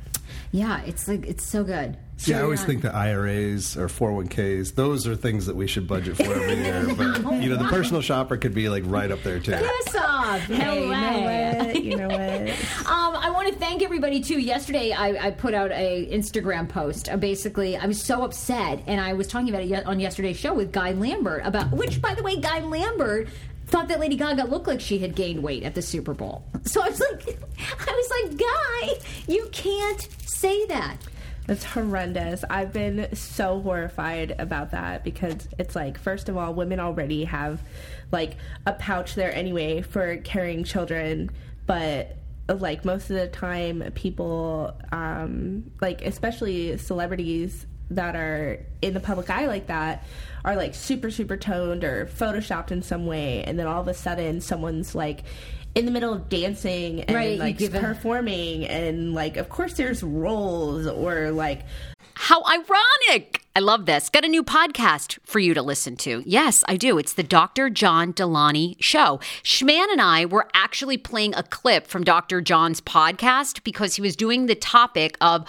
[0.53, 1.97] Yeah, it's like it's so good.
[2.17, 5.67] So Yeah, I always you're think the IRAs or 401ks, those are things that we
[5.67, 6.87] should budget for every year.
[6.97, 9.53] But, you know, the personal shopper could be like right up there, too.
[9.53, 10.47] Piss off.
[10.51, 11.85] No Hey, you know what?
[11.85, 12.57] You know what?
[12.91, 14.41] Um, I want to thank everybody too.
[14.41, 17.09] Yesterday, I, I put out a Instagram post.
[17.09, 20.53] Uh, basically, I was so upset, and I was talking about it on yesterday's show
[20.53, 23.29] with Guy Lambert about which, by the way, Guy Lambert
[23.71, 26.45] thought that Lady Gaga looked like she had gained weight at the Super Bowl.
[26.65, 27.39] So I was like,
[27.89, 30.97] I was like, Guy, you can't say that.
[31.47, 32.45] That's horrendous.
[32.49, 37.63] I've been so horrified about that because it's like, first of all, women already have
[38.13, 41.31] like a pouch there anyway for carrying children,
[41.67, 42.17] but
[42.49, 49.29] like most of the time, people, um, like especially celebrities that are in the public
[49.31, 50.05] eye like that,
[50.45, 53.95] are like super, super toned or photoshopped in some way, and then all of a
[53.95, 55.25] sudden, someone's like,
[55.75, 59.75] in the middle of dancing and Right, like give a- performing and like of course
[59.75, 61.61] there's roles or like
[62.15, 63.43] How ironic!
[63.55, 64.09] I love this.
[64.09, 66.23] Got a new podcast for you to listen to.
[66.27, 66.99] Yes, I do.
[66.99, 67.71] It's the Dr.
[67.71, 69.21] John Delaney Show.
[69.45, 72.41] Schman and I were actually playing a clip from Dr.
[72.41, 75.49] John's podcast because he was doing the topic of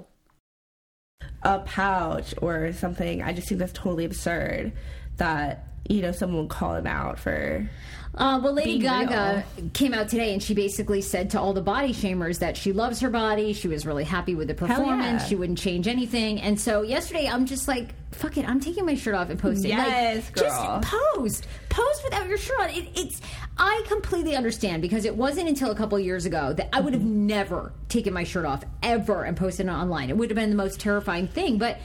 [1.43, 3.21] A pouch or something.
[3.21, 4.73] I just think that's totally absurd
[5.17, 7.69] that you know someone would call him out for.
[8.13, 9.43] Uh, well, Lady Gaga
[9.73, 12.99] came out today and she basically said to all the body shamers that she loves
[12.99, 13.53] her body.
[13.53, 15.21] She was really happy with the performance.
[15.23, 15.27] yeah.
[15.27, 16.41] She wouldn't change anything.
[16.41, 18.47] And so yesterday, I'm just like, fuck it.
[18.47, 19.69] I'm taking my shirt off and posting.
[19.69, 20.81] Yes, like, girl.
[20.81, 21.47] Just post.
[21.69, 22.69] Post without your shirt on.
[22.71, 23.21] It, it's.
[23.57, 26.93] I completely understand because it wasn't until a couple of years ago that I would
[26.93, 30.09] have never taken my shirt off ever and posted it online.
[30.09, 31.57] It would have been the most terrifying thing.
[31.57, 31.79] But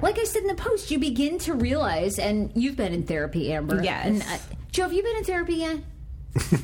[0.00, 3.52] like I said in the post, you begin to realize, and you've been in therapy,
[3.52, 3.82] Amber.
[3.82, 4.06] Yes.
[4.06, 4.38] And, uh,
[4.72, 5.78] Joe, have you been in therapy yet?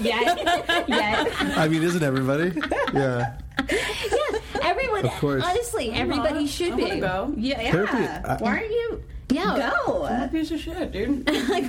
[0.00, 1.54] Yeah, yeah.
[1.56, 2.52] I mean, isn't everybody?
[2.94, 3.36] Yeah.
[3.68, 5.44] Yes, everyone, Of course.
[5.44, 7.00] honestly, everybody should I be.
[7.00, 7.34] go.
[7.36, 7.98] Yeah, Therapy.
[7.98, 9.02] I- Why aren't you?
[9.30, 9.72] Yeah.
[9.86, 10.04] Go.
[10.04, 11.28] I'm a piece of shit, dude.
[11.50, 11.64] Like,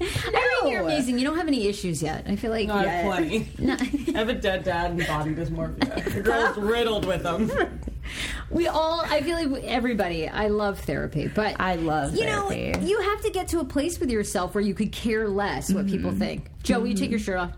[0.00, 1.18] I mean, you're amazing.
[1.18, 2.24] You don't have any issues yet.
[2.28, 2.90] I feel like No, I Yeah.
[3.02, 3.48] have plenty.
[3.58, 3.74] No.
[4.14, 6.04] I have a dead dad and body dysmorphia.
[6.14, 7.50] The girl's riddled with them.
[8.50, 9.00] we all.
[9.08, 10.28] I feel like everybody.
[10.28, 13.98] I love therapy, but I love you know you have to get to a place
[13.98, 16.18] with yourself where you could care less what people Mm-hmm.
[16.18, 16.50] think.
[16.62, 17.52] Joe, will you take your shirt off?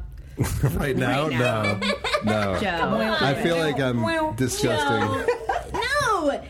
[0.77, 1.29] Right now?
[1.29, 1.81] No.
[2.25, 2.59] No.
[2.61, 3.16] Joe.
[3.21, 5.35] I feel like I'm disgusting.
[5.73, 5.83] No.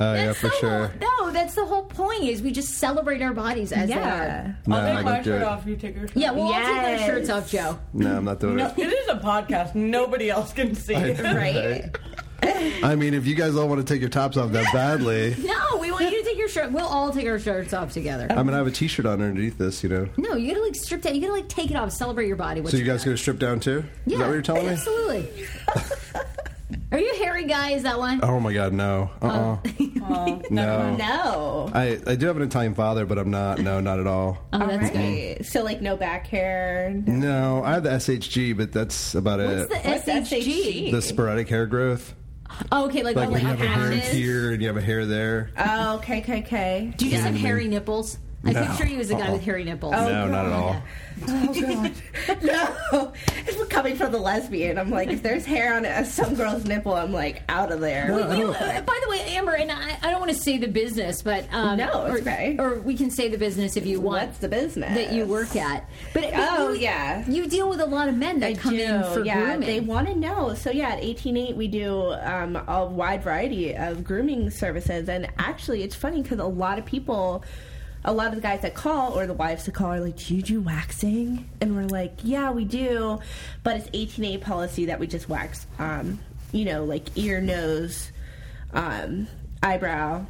[0.01, 0.93] Oh, yeah, for the sure.
[1.01, 2.25] No, that's the whole point.
[2.25, 4.57] Is we just celebrate our bodies as they are.
[4.67, 6.99] No, I'll take my shirt off you take your shirt Yeah, we'll all take our
[6.99, 7.79] shirts off, Joe.
[7.93, 8.79] No, I'm not doing No, it.
[8.79, 9.75] it is a podcast.
[9.75, 11.21] Nobody else can see it.
[11.23, 11.97] Right.
[12.83, 15.79] I mean, if you guys all want to take your tops off that badly, No,
[15.81, 16.71] we want you to take your shirt.
[16.71, 18.27] We'll all take our shirts off together.
[18.31, 19.83] I'm gonna have a T-shirt on underneath this.
[19.83, 20.09] You know.
[20.19, 21.15] No, you gotta like strip down.
[21.15, 22.65] You gotta like take it off, celebrate your body.
[22.67, 23.85] So you guys gonna strip down too?
[24.07, 24.73] Yeah, Is that what you're telling me?
[24.73, 25.29] Absolutely.
[26.97, 27.73] Are you a hairy guy?
[27.73, 28.21] Is that one?
[28.23, 29.11] Oh my God, no.
[29.21, 29.27] Uh.
[29.27, 29.59] uh
[30.09, 30.97] Oh, No.
[30.97, 31.71] No.
[31.75, 33.59] I I do have an Italian father, but I'm not.
[33.59, 34.39] No, not at all.
[34.55, 34.99] Oh, All that's good.
[34.99, 35.45] right.
[35.45, 36.95] So like no back hair.
[37.07, 39.69] No, I have the SHG, but that's about it.
[39.69, 40.05] What's it.
[40.07, 40.91] the What's SHG?
[40.91, 42.15] the sporadic hair growth,
[42.73, 44.13] Oh, okay, like, like oh, when you have a hair ashes.
[44.13, 45.51] here and you have a hair there.
[45.59, 46.95] Oh, okay, okay, okay.
[46.97, 48.17] Do you just have hairy nipples?
[48.47, 48.67] I No.
[48.67, 49.93] picture you as a guy with hairy nipples.
[49.93, 50.83] no, not at all.
[52.43, 53.13] No,
[53.47, 54.79] it's coming from the lesbian.
[54.79, 58.13] I'm like, if there's hair on a, some girl's nipple, I'm like out of there.
[58.15, 60.69] Wait, wait, wait, by the way, Amber, and I, I don't want to say the
[60.69, 62.57] business, but um, No, or, okay.
[62.59, 64.27] or we can say the business if you want.
[64.27, 65.89] What's the business that you work at?
[66.13, 67.25] But Oh, you, yeah.
[67.29, 68.83] you deal with a lot of men that I come do.
[68.83, 69.61] in for yeah, grooming.
[69.67, 70.55] they want to know.
[70.55, 75.29] So yeah, at eighteen eight we do um, a wide variety of grooming services, and
[75.39, 77.45] actually, it's funny because a lot of people.
[78.07, 80.35] A lot of the guys that call or the wives that call are like, "Do
[80.37, 83.19] you do waxing?" And we're like, "Yeah, we do,"
[83.65, 86.21] but it's 18|8 policy that we just wax, um,
[86.53, 88.13] you know, like ear, nose,
[88.73, 89.27] um,
[89.63, 90.25] eyebrow,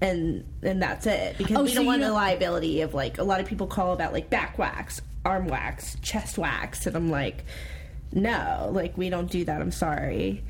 [0.00, 3.24] and and that's it because Oh, we so don't want the liability of like a
[3.24, 7.44] lot of people call about like back wax, arm wax, chest wax, and I'm like,
[8.12, 9.60] no, like we don't do that.
[9.60, 10.42] I'm sorry.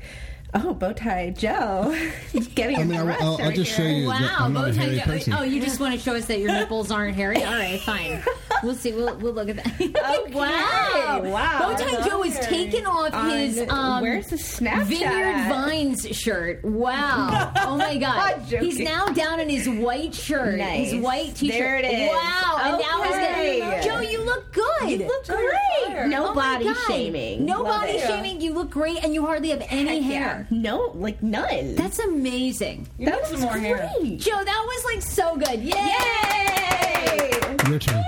[0.55, 1.95] Oh, bow tie Joe,
[2.55, 3.91] getting I mean, I'll, arrested I'll, I'll right just show here.
[3.99, 5.33] you that Wow, I'm not bow tie hairy Joe- person.
[5.33, 7.43] Oh, you just want to show us that your nipples aren't hairy?
[7.43, 8.23] All right, fine.
[8.63, 8.91] We'll see.
[8.91, 9.67] We'll, we'll look at that.
[9.79, 11.59] Okay, wow, wow.
[11.59, 15.49] Bow tie Joe is taking off On- his um, where's the Snapchat Vineyard?
[15.49, 16.63] Vines shirt.
[16.65, 17.51] Wow.
[17.57, 18.41] Oh my god.
[18.47, 20.57] He's now down in his white shirt.
[20.57, 20.91] Nice.
[20.91, 21.57] His white t-shirt.
[21.57, 22.09] There it is.
[22.09, 22.57] Wow.
[22.61, 23.59] And now he's Okay.
[23.59, 24.89] got Joe, you look good.
[24.89, 26.07] You look great.
[26.07, 27.45] No Oh body shaming.
[27.45, 28.07] No Love body it.
[28.07, 28.41] shaming.
[28.41, 30.47] You look great and you hardly have any Heck hair.
[30.49, 30.57] yeah.
[30.57, 31.75] No, like none.
[31.75, 32.87] That's amazing.
[32.97, 33.89] You that was more hair.
[34.01, 34.19] great.
[34.19, 35.61] Joe, that was like so good.
[35.61, 35.75] Yay!
[35.75, 37.55] Yay!
[37.69, 38.03] Your turn.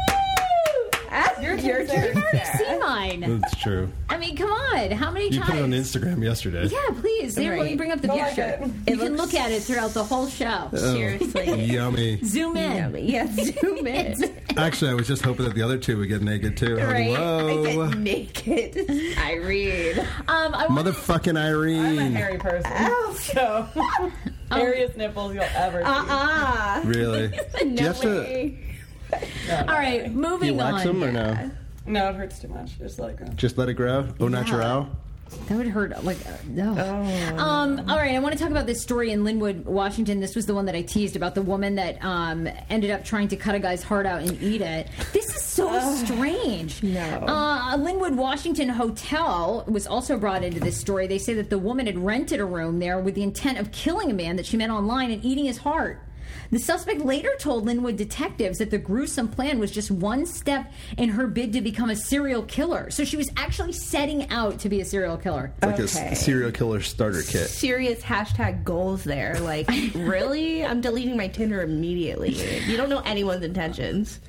[1.13, 2.23] Ah, Your, your turn.
[2.57, 3.19] See mine.
[3.41, 3.91] That's true.
[4.09, 4.91] I mean, come on.
[4.91, 5.35] How many times?
[5.35, 5.51] You times?
[5.51, 6.65] put it on Instagram yesterday.
[6.67, 7.35] Yeah, please.
[7.37, 8.59] Here, let me bring up the I like picture.
[8.87, 8.89] it.
[8.91, 10.69] You can look at it throughout the whole show.
[10.73, 11.65] Seriously.
[11.65, 12.19] Yummy.
[12.23, 12.77] Zoom in.
[12.77, 13.01] Yummy.
[13.11, 13.27] Yeah,
[13.61, 14.15] zoom in.
[14.57, 16.79] Actually, I was just hoping that the other two would get naked too.
[16.79, 17.09] I'm Right?
[17.15, 18.89] I Whoa, said naked.
[19.19, 19.99] Irene.
[19.99, 21.79] Um, I want motherfucking Irene.
[21.79, 22.11] I'm a Irene!
[22.13, 22.71] hairy person.
[22.73, 23.17] Oh.
[23.21, 23.67] So,
[24.51, 25.83] hairiest nipples you'll ever see.
[25.85, 26.81] Ah.
[26.85, 27.27] Really?
[27.27, 28.55] Do you No have to?
[29.11, 29.29] Way.
[29.59, 30.99] all right, Do moving you wax on.
[30.99, 31.51] them or no?
[31.85, 32.77] No, it hurts too much.
[32.77, 34.07] Just like a, Just let it grow.
[34.19, 34.87] Au natural.
[35.47, 36.03] That would hurt.
[36.03, 36.71] Like, uh, no.
[37.37, 40.19] Um, all right, I want to talk about this story in Lynnwood, Washington.
[40.19, 43.29] This was the one that I teased about the woman that um, ended up trying
[43.29, 44.89] to cut a guy's heart out and eat it.
[45.13, 46.83] This is so strange.
[46.83, 46.99] no.
[46.99, 51.07] Uh, a Lynnwood, Washington hotel was also brought into this story.
[51.07, 54.11] They say that the woman had rented a room there with the intent of killing
[54.11, 56.01] a man that she met online and eating his heart.
[56.51, 61.09] The suspect later told Lynnwood detectives that the gruesome plan was just one step in
[61.09, 62.89] her bid to become a serial killer.
[62.91, 65.53] So she was actually setting out to be a serial killer.
[65.61, 65.99] Like a Okay.
[66.09, 67.47] s- serial killer starter kit.
[67.49, 69.37] Serious hashtag goals there.
[69.39, 70.65] Like, really?
[70.65, 72.31] I'm deleting my Tinder immediately.
[72.65, 74.19] You don't know anyone's intentions.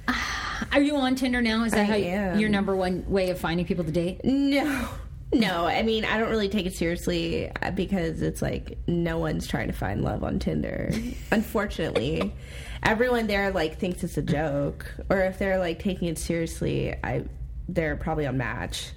[0.72, 1.64] Are you on Tinder now?
[1.64, 2.38] Is that I how am.
[2.38, 4.24] your number one way of finding people to date?
[4.24, 4.88] No.
[5.32, 9.46] No, I mean, I don't really take it seriously uh, because it's like no one's
[9.46, 10.92] trying to find love on Tinder.
[11.30, 12.34] Unfortunately,
[12.82, 17.24] everyone there like thinks it's a joke, or if they're like taking it seriously, I
[17.68, 18.90] they're probably on Match.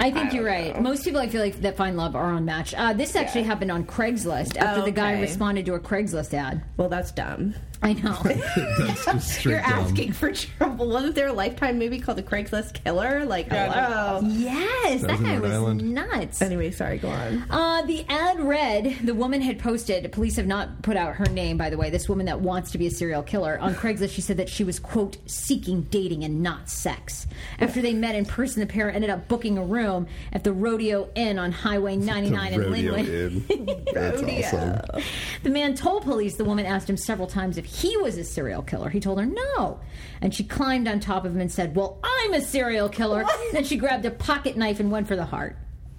[0.00, 0.74] I think I you're right.
[0.76, 0.80] know.
[0.80, 2.72] Most people I feel like that find love are on Match.
[2.74, 6.62] Uh, this actually happened on Craigslist after the guy responded to a Craigslist ad.
[6.76, 7.54] Well, that's dumb.
[7.80, 8.18] I know.
[8.24, 9.70] That's just straight You're dumb.
[9.72, 10.88] asking for trouble.
[10.88, 13.24] Wasn't there a Lifetime movie called The Craigslist Killer?
[13.24, 14.20] Like, hello.
[14.24, 15.94] yes, that was guy was Island.
[15.94, 16.42] nuts.
[16.42, 17.44] Anyway, sorry, go on.
[17.48, 20.10] Uh, the ad read the woman had posted.
[20.12, 21.88] Police have not put out her name, by the way.
[21.90, 24.10] This woman that wants to be a serial killer on Craigslist.
[24.10, 27.26] She said that she was quote seeking dating and not sex.
[27.60, 31.08] After they met in person, the pair ended up booking a room at the Rodeo
[31.14, 33.48] Inn on Highway 99 in Rodeo Lynnwood.
[33.48, 33.84] Inn.
[33.94, 35.02] That's awesome.
[35.44, 38.62] The man told police the woman asked him several times if he was a serial
[38.62, 38.88] killer.
[38.88, 39.80] He told her no.
[40.22, 43.24] And she climbed on top of him and said, Well, I'm a serial killer.
[43.52, 45.56] Then she grabbed a pocket knife and went for the heart.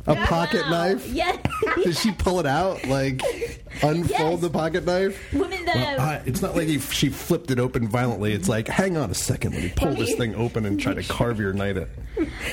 [0.07, 1.05] A pocket knife?
[1.07, 1.37] Yes.
[1.83, 2.83] Did she pull it out?
[2.87, 3.21] Like
[3.83, 4.41] unfold Yes.
[4.41, 5.33] the pocket knife?
[5.33, 5.99] Women that Well, have.
[5.99, 8.33] I- it's not like he, she flipped it open violently.
[8.33, 11.03] It's like, hang on a second, let me pull this thing open and try to
[11.03, 11.89] carve your night at.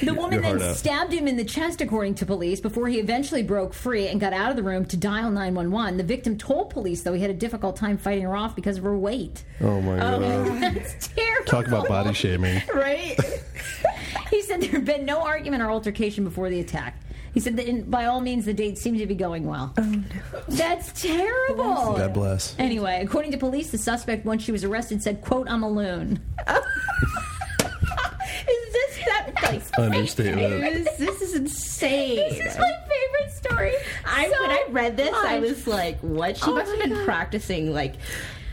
[0.02, 0.76] The woman then out.
[0.76, 4.32] stabbed him in the chest, according to police, before he eventually broke free and got
[4.32, 5.96] out of the room to dial 911.
[5.96, 8.84] The victim told police, though, he had a difficult time fighting her off because of
[8.84, 9.44] her weight.
[9.60, 10.60] Oh my oh, god!
[10.74, 11.46] That's terrible.
[11.46, 12.62] Talk about body shaming.
[12.74, 13.18] Right?
[14.30, 17.00] He said there had been no argument or altercation before the attack.
[17.36, 19.74] He said that in, by all means the date seemed to be going well.
[19.76, 20.02] Oh no,
[20.48, 21.64] that's terrible.
[21.94, 22.56] God bless.
[22.58, 26.18] Anyway, according to police, the suspect, once she was arrested, said, "quote I'm a loon."
[28.48, 30.84] Is this that like Understatement.
[30.84, 32.16] This, this is insane.
[32.16, 33.72] This is my favorite story.
[34.06, 35.48] I So when I read this, I much.
[35.50, 37.04] was like, "What?" She Oh must my have been God.
[37.04, 37.96] practicing like,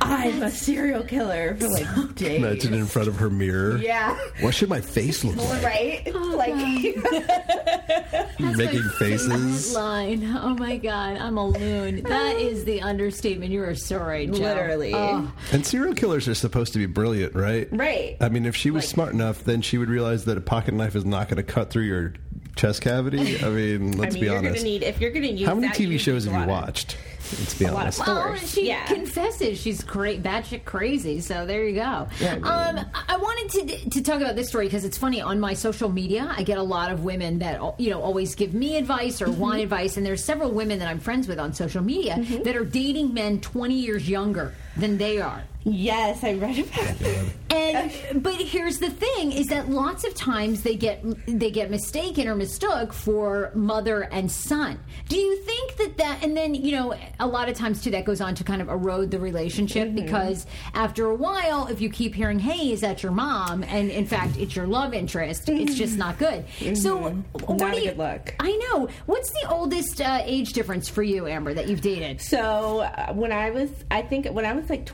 [0.01, 2.37] "I'm a serial killer" for like days.
[2.43, 3.77] Imagine in front of her mirror.
[3.77, 5.63] Yeah, What should my face look like?
[5.63, 6.01] right.
[6.13, 6.53] Oh, like,
[8.39, 9.73] Making faces.
[9.73, 10.23] Line.
[10.37, 12.03] Oh my god, I'm a loon.
[12.03, 13.51] That is the understatement.
[13.51, 14.33] You are sorry, Joe.
[14.33, 14.93] Literally.
[14.93, 15.31] Oh.
[15.51, 17.67] And serial killers are supposed to be brilliant, right?
[17.71, 18.17] Right.
[18.19, 20.73] I mean, if she was Like- smart enough, then she would realize that a pocket
[20.73, 22.13] knife is not going to cut through your
[22.55, 23.43] chest cavity.
[23.43, 24.55] I mean, let's mean, be you're honest.
[24.55, 26.49] gonna need if you're gonna use How many that, TV shows have a you lot
[26.59, 26.97] of- watched?
[27.39, 28.05] Let's be lot of honest.
[28.05, 28.85] Well, she Yeah.
[28.85, 31.19] confesses she's great, batshit crazy.
[31.21, 32.07] So there you go.
[32.19, 33.49] Yeah, I mean- um, I wanted
[33.83, 35.21] to to talk about this story because it's funny.
[35.21, 38.53] On my social media, I get a lot of women that you know always give
[38.53, 39.63] me advice or want Mm-hmm.
[39.63, 43.13] advice, and there's several women that I'm friends with on social media that are dating
[43.13, 45.43] men 20 years younger than they are.
[45.65, 47.33] Yes, I read about it.
[47.49, 52.27] And but here's the thing: is that lots of times they get they get mistaken
[52.27, 54.79] or mistook for mother and son.
[55.07, 56.23] Do you think that that?
[56.23, 58.69] And then you know, a lot of times too, that goes on to kind of
[58.69, 59.95] erode the relationship Mm-hmm.
[60.05, 64.05] because after a while, if you keep hearing, "Hey, is that your mom?" and in
[64.05, 66.43] fact it's your love interest, it's just not good.
[66.75, 67.57] So, what Mm-hmm.
[67.57, 67.89] Not do a you?
[67.89, 68.35] good look.
[68.39, 68.89] I know.
[69.05, 72.19] What's the oldest uh, age difference for you, Amber, that you've dated?
[72.21, 74.85] So uh, when I was, I think when I was like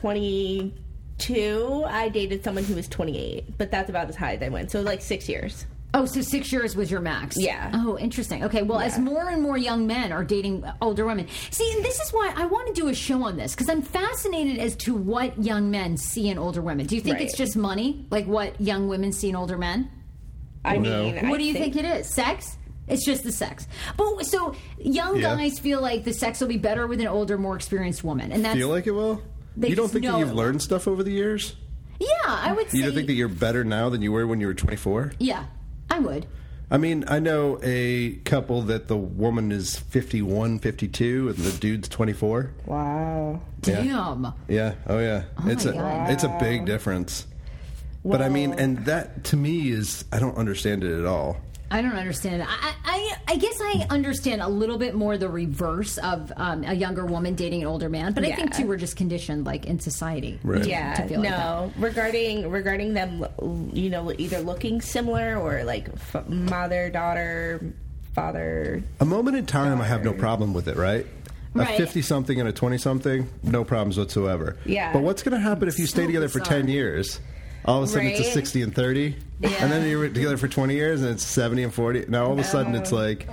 [1.20, 4.72] 22, I dated someone who was 28, but that's about as high as I went.
[4.72, 5.66] So like six years.
[5.94, 7.36] Oh, so six years was your max?
[7.38, 7.72] Yeah.
[7.74, 8.44] Oh, interesting.
[8.44, 12.00] Okay, well, as more and more young men are dating older women, see, and this
[12.00, 14.94] is why I want to do a show on this because I'm fascinated as to
[14.94, 16.86] what young men see in older women.
[16.86, 17.26] Do you think Right.
[17.26, 19.90] it's just money, like what young women see in older men?
[20.64, 21.04] I No.
[21.06, 22.08] mean, what I do you think, it is?
[22.08, 22.58] Sex?
[22.88, 23.68] It's just the sex.
[23.98, 25.36] But so young Yeah.
[25.36, 28.46] guys feel like the sex will be better with an older, more experienced woman, and
[28.46, 29.22] that's Feel like it will?
[29.60, 31.56] They you don't think that you've learned stuff over the years?
[32.00, 34.40] yeah, I would say You don't think that you're better now than you were when
[34.40, 35.14] you were 24?
[35.20, 35.46] yeah,
[35.90, 36.26] I would.
[36.72, 41.90] I mean, I know a couple that the woman is 51, 52, and the dude's
[41.90, 42.52] 24.
[42.68, 43.42] Wow.
[43.66, 43.84] Yeah.
[43.84, 44.34] Damn.
[44.48, 44.76] Yeah.
[44.86, 45.24] Oh, yeah.
[45.44, 46.10] Oh, it's my a God.
[46.12, 47.26] it's a big difference.
[48.06, 51.38] but I mean, and that to me is I don't understand it at all.
[51.72, 52.44] I don't understand.
[52.44, 52.89] I, I
[53.32, 57.36] I guess I understand a little bit more the reverse of um, a younger woman
[57.36, 58.58] dating an older man, but I think Yeah.
[58.62, 60.40] too we're just conditioned like in society.
[60.44, 60.66] Right.
[60.66, 61.72] Yeah, to feel like no.
[61.78, 63.24] regarding regarding them,
[63.72, 67.62] you know, either looking similar or like f- mother, daughter,
[68.16, 68.82] father.
[69.00, 71.06] A moment in time, I have no problem with it, right?
[71.54, 74.58] A 50 something and a 20 something, no problems whatsoever.
[74.66, 74.92] Yeah.
[74.92, 77.20] But what's going to happen if you stay So together for 10 years?
[77.66, 79.16] All of a sudden it's a 60 and 30.
[79.44, 82.06] And then you're together for 20 years and it's 70 and 40.
[82.08, 82.46] Now all of a oh.
[82.46, 83.28] sudden it's like,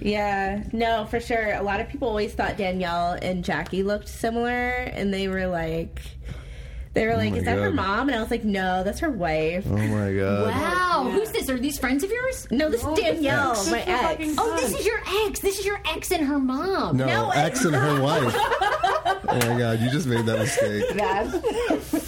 [0.00, 1.54] Yeah, no, for sure.
[1.54, 6.00] A lot of people always thought Danielle and Jackie looked similar, and they were like,
[6.94, 9.00] they were oh like, my "Is that her mom?" And I was like, "No, that's
[9.00, 10.48] her wife." oh my God.
[10.48, 11.48] Wow, who's this?
[11.48, 12.48] Are these friends of yours?
[12.50, 13.70] No, this is Danielle, ex.
[13.70, 14.34] my That's her ex.
[14.38, 15.40] Oh, this is your ex.
[15.40, 16.96] This is your ex and her mom.
[16.96, 18.34] No, No, ex and her wife.
[18.36, 22.04] oh my God, you just made that mistake.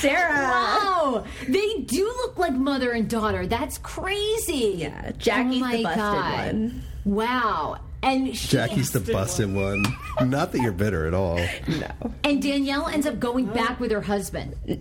[0.00, 0.32] Sarah.
[0.32, 3.46] Wow, they do look like mother and daughter.
[3.46, 4.74] That's crazy.
[4.76, 6.52] Yeah, Jackie's oh my the busted God.
[6.52, 6.82] one.
[7.04, 9.84] Wow, and she, Jackie's the busted one.
[10.22, 11.36] Not that you're bitter at all.
[11.66, 12.12] No.
[12.24, 14.54] And Danielle ends up going back with her husband.
[14.66, 14.78] No,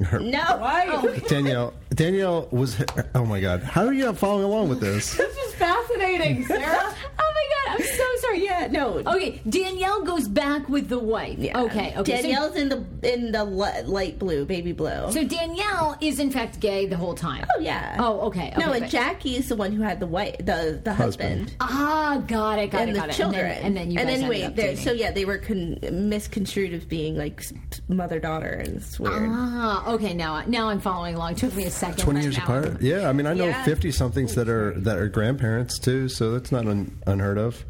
[0.57, 0.85] Why?
[0.89, 1.17] Oh.
[1.27, 2.83] Danielle, Danielle was.
[3.15, 5.15] Oh my God, how are you not following along with this?
[5.15, 6.93] This is fascinating, Sarah.
[7.19, 8.16] Oh my god, I'm so sorry.
[8.37, 8.99] Yeah, no.
[9.05, 11.37] Okay, Danielle goes back with the wife.
[11.39, 11.59] Yeah.
[11.61, 12.17] Okay, okay.
[12.17, 15.11] so- Danielle's in the in the light blue, baby blue.
[15.11, 17.45] So, Danielle is in fact gay the whole time.
[17.55, 17.95] oh yeah.
[17.99, 18.53] Oh, okay.
[18.57, 21.39] No, and but- Jackie's the one who had the white, the the Husband.
[21.49, 21.55] husband.
[21.59, 23.13] Ah, got it, got and it, the got it.
[23.13, 25.37] children, And then, and then you and guys anyway, ended up so yeah, they were
[25.37, 27.43] con- misconstrued as being like
[27.87, 29.13] mother daughter, and it's weird.
[29.29, 30.13] Ah, okay.
[30.13, 31.33] Now, now I'm following along.
[31.33, 31.97] It Took me a second.
[32.03, 32.81] 20 years now- apart.
[32.81, 33.63] Yeah, I mean, I know Yeah.
[33.63, 37.65] 50 somethings that are that are grandparents too, so that's not un, unheard of.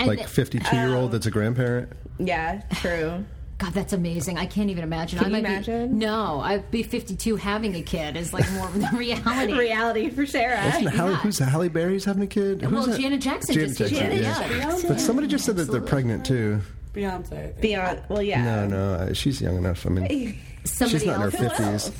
[0.00, 1.92] And like the- 52 year old that's a grandparent.
[2.18, 3.24] Yeah, true.
[3.58, 4.38] God, that's amazing.
[4.38, 5.18] I can't even imagine.
[5.18, 5.98] Can I you might imagine?
[5.98, 9.52] Be, no, I'd be 52 having a kid is like more of the reality.
[9.52, 10.64] Reality for Sarah.
[10.64, 12.62] Isn't it Halle, who's Halle Berry's having a kid?
[12.70, 12.98] Well, that?
[12.98, 14.48] Janet Jackson Janet just Jackson, Janet yeah.
[14.48, 14.88] Jackson.
[14.88, 16.60] But somebody just said that they're pregnant too.
[16.94, 17.52] Beyonce.
[17.60, 18.08] Beyonce.
[18.08, 18.42] Well, yeah.
[18.44, 19.84] No, no, uh, she's young enough.
[19.86, 21.92] I mean, Somebody she's not in her 50s.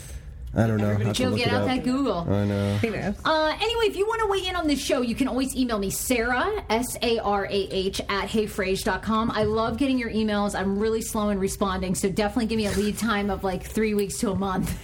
[0.53, 0.90] I don't know.
[0.90, 1.66] I have to Joe, get it out up.
[1.68, 2.26] that Google.
[2.28, 2.78] I know.
[3.24, 5.78] Uh, anyway, if you want to weigh in on this show, you can always email
[5.78, 9.30] me, Sarah, S A R A H, at heyfrage.com.
[9.30, 10.59] I love getting your emails.
[10.59, 13.94] I'm really slow in responding, so definitely give me a lead time of like three
[13.94, 14.76] weeks to a month.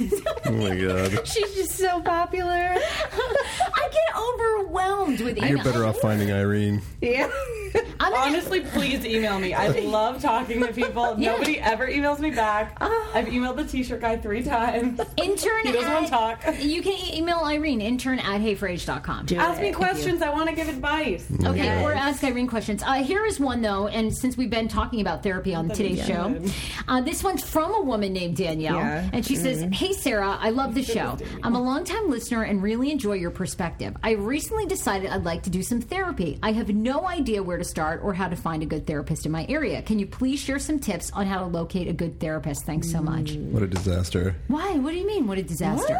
[0.46, 1.26] Oh my god.
[1.28, 2.76] She's just so popular.
[2.76, 5.48] I get overwhelmed with emails.
[5.48, 6.80] You're better off finding Irene.
[7.00, 7.28] yeah.
[8.00, 9.52] I'm gonna- Honestly, please email me.
[9.54, 11.16] I love talking to people.
[11.18, 11.32] Yeah.
[11.32, 12.76] Nobody ever emails me back.
[12.80, 15.00] I've emailed the t-shirt guy three times.
[15.16, 16.42] intern He doesn't at, wanna talk.
[16.60, 19.26] You can email Irene, intern at heyfrage.com.
[19.36, 20.22] Ask me questions.
[20.22, 21.26] I want to give advice.
[21.44, 21.84] Okay, Yes.
[21.84, 22.82] or ask Irene questions.
[22.82, 26.36] Uh, here is one though, and since we've been talking about therapy on today's show,
[26.88, 29.10] uh, this one's from a woman named Danielle, Yeah.
[29.12, 31.16] and she says, "Hey Sarah, I love the show.
[31.42, 33.94] I'm a longtime listener and really enjoy your perspective.
[34.02, 36.38] I recently decided I'd like to do some therapy.
[36.42, 39.32] I have no idea where to start or how to find a good therapist in
[39.32, 39.82] my area.
[39.82, 42.64] Can you please share some tips on how to locate a good therapist?
[42.64, 43.32] Thanks so much.
[43.32, 44.36] What a disaster.
[44.48, 44.74] Why?
[44.74, 45.26] What do you mean?
[45.26, 45.98] What a disaster!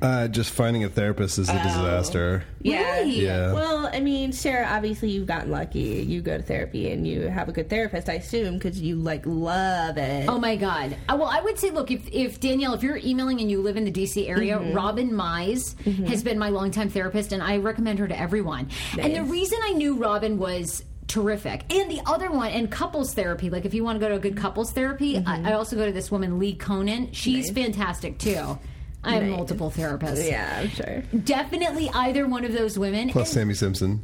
[0.00, 2.44] Uh, just finding a therapist is a disaster.
[2.62, 3.00] Yeah.
[3.00, 3.24] Really?
[3.24, 3.52] Yeah.
[3.52, 5.80] Well, I mean, Sarah, obviously you've gotten lucky.
[5.80, 9.24] You go to therapy and you have a good therapist, I assume, because you like
[9.26, 10.28] love it.
[10.28, 10.96] Oh my God!
[11.08, 13.76] Uh, well, I would say, look, if, if Danielle, if you're emailing and you live
[13.76, 14.72] in the DC area, Mm-hmm.
[14.74, 15.74] Robin Mize
[16.06, 18.68] has been my longtime therapist, and I recommend her to everyone.
[18.98, 23.50] And the reason I knew Robin was terrific, and the other one, and couples therapy.
[23.50, 25.46] Like if you want to go to a good couples therapy, Mm-hmm.
[25.46, 27.12] I, I also go to this woman Lee Conan.
[27.12, 28.58] She's fantastic too.
[29.06, 29.36] I have Nice.
[29.36, 30.26] multiple therapists.
[30.30, 31.02] Yeah, I'm sure.
[31.24, 33.10] Definitely either one of those women.
[33.10, 34.00] Plus And- Sammy Simpson.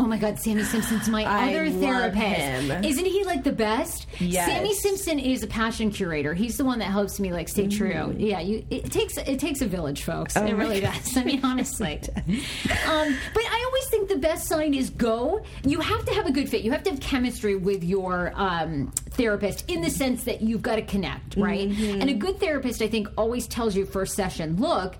[0.00, 2.22] Oh my God, Sammy Simpson's my I other therapist.
[2.22, 2.84] him.
[2.84, 4.06] Isn't he like the best?
[4.20, 4.46] Yes.
[4.46, 6.34] Sammy Simpson is a passion curator.
[6.34, 7.76] He's the one that helps me like stay Mm.
[7.76, 8.14] true.
[8.16, 10.36] Yeah, you, it takes it takes a village, folks.
[10.36, 11.16] Oh it really does.
[11.16, 12.00] I mean, honestly.
[12.16, 15.42] um, but I always think the best sign is go.
[15.64, 16.62] You have to have a good fit.
[16.62, 20.76] You have to have chemistry with your um, therapist in the sense that you've got
[20.76, 21.68] to connect, right?
[21.68, 22.00] Mm-hmm.
[22.00, 24.94] And a good therapist, I think, always tells you first session, look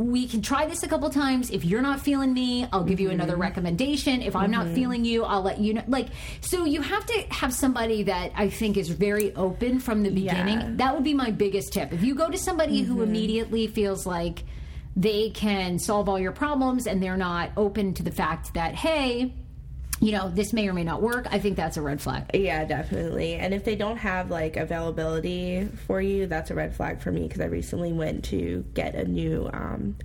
[0.00, 1.50] we can try this a couple times.
[1.50, 3.42] If you're not feeling me, I'll give you another Mm-hmm.
[3.42, 4.22] recommendation.
[4.22, 5.82] If I'm not feeling you, I'll let you know.
[5.86, 6.08] Like,
[6.40, 10.58] so you have to have somebody that I think is very open from the beginning.
[10.60, 10.70] Yeah.
[10.76, 11.92] That would be my biggest tip.
[11.92, 14.44] If you go to somebody who immediately feels like
[14.96, 19.34] they can solve all your problems and they're not open to the fact that, hey,
[20.00, 22.30] you know, this may or may not work, I think that's a red flag.
[22.32, 23.34] Yeah, definitely.
[23.34, 27.28] And if they don't have like availability for you, that's a red flag for me
[27.28, 29.96] because I recently went to get a new um,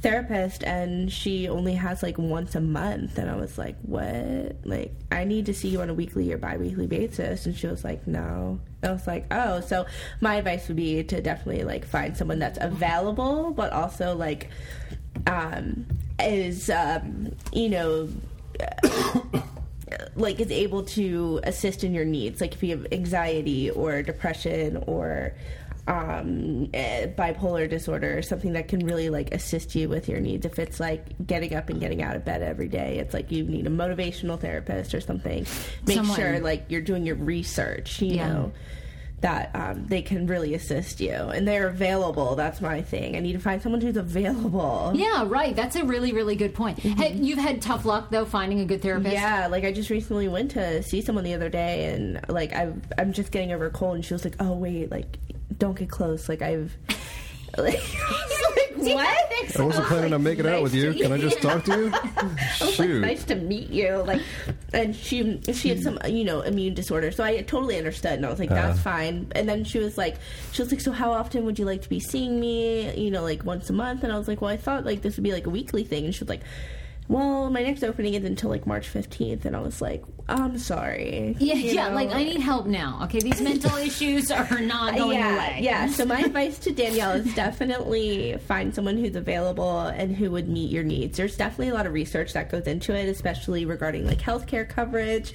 [0.00, 3.18] therapist and she only has like once a month.
[3.18, 4.56] And i was like what?
[4.64, 7.46] Like i need to see you on a weekly or bi-weekly basis.
[7.46, 8.58] And she was like no.
[8.82, 9.60] I was like oh.
[9.60, 9.86] So
[10.20, 14.48] my advice would be to definitely like find someone that's available but also like
[15.28, 15.86] um
[16.18, 18.08] is um you know
[20.16, 22.40] like is able to assist in your needs.
[22.40, 25.34] Like if you have anxiety or depression or
[25.88, 30.46] um, eh, bipolar disorder or something that can really like assist you with your needs.
[30.46, 33.44] If it's like getting up and getting out of bed every day it's like you
[33.44, 35.46] need a motivational therapist or something.
[35.86, 38.28] Make Someone- sure like you're doing your research you Yeah.
[38.28, 38.52] know
[39.20, 43.32] that um, they can really assist you and they're available that's my thing i need
[43.34, 45.54] to find someone who's available Yeah, right.
[45.54, 46.78] That's a really, really good point.
[46.78, 49.12] Hey, you've had tough luck though finding a good therapist.
[49.12, 52.72] Yeah, like I just recently went to see someone the other day, and like I,
[52.98, 55.18] I'm just getting over a cold, and she was like, "Oh wait, like
[55.58, 56.76] don't get close." Like I've,
[57.62, 57.74] like,
[58.08, 59.60] I was like what?
[59.60, 60.92] I wasn't planning on making out with you.
[60.94, 61.90] Can I just talk to you?
[61.94, 63.96] I was like, nice to meet you.
[64.06, 64.22] Like,
[64.72, 68.30] and she she had some you know immune disorder, so I totally understood, and I
[68.30, 68.82] was like, that's Uh.
[68.82, 69.30] fine.
[69.34, 70.16] And then she was like,
[70.52, 72.94] she was like, so how often would you like to be seeing me?
[72.98, 74.02] You know, like once a month.
[74.04, 76.04] And I was like, well, I thought like this would be like a weekly thing.
[76.06, 76.42] And she was like.
[77.10, 81.34] Well, my next opening is until like March 15th, and I was like, I'm sorry.
[81.40, 81.88] Yeah, You yeah.
[81.88, 81.96] know?
[81.96, 83.00] Like I need help now.
[83.02, 85.58] Okay, these mental issues are not going yeah, away.
[85.60, 85.88] Yeah.
[85.88, 90.70] So my advice to Danielle is definitely find someone who's available and who would meet
[90.70, 91.16] your needs.
[91.16, 95.34] There's definitely a lot of research that goes into it, especially regarding like healthcare coverage.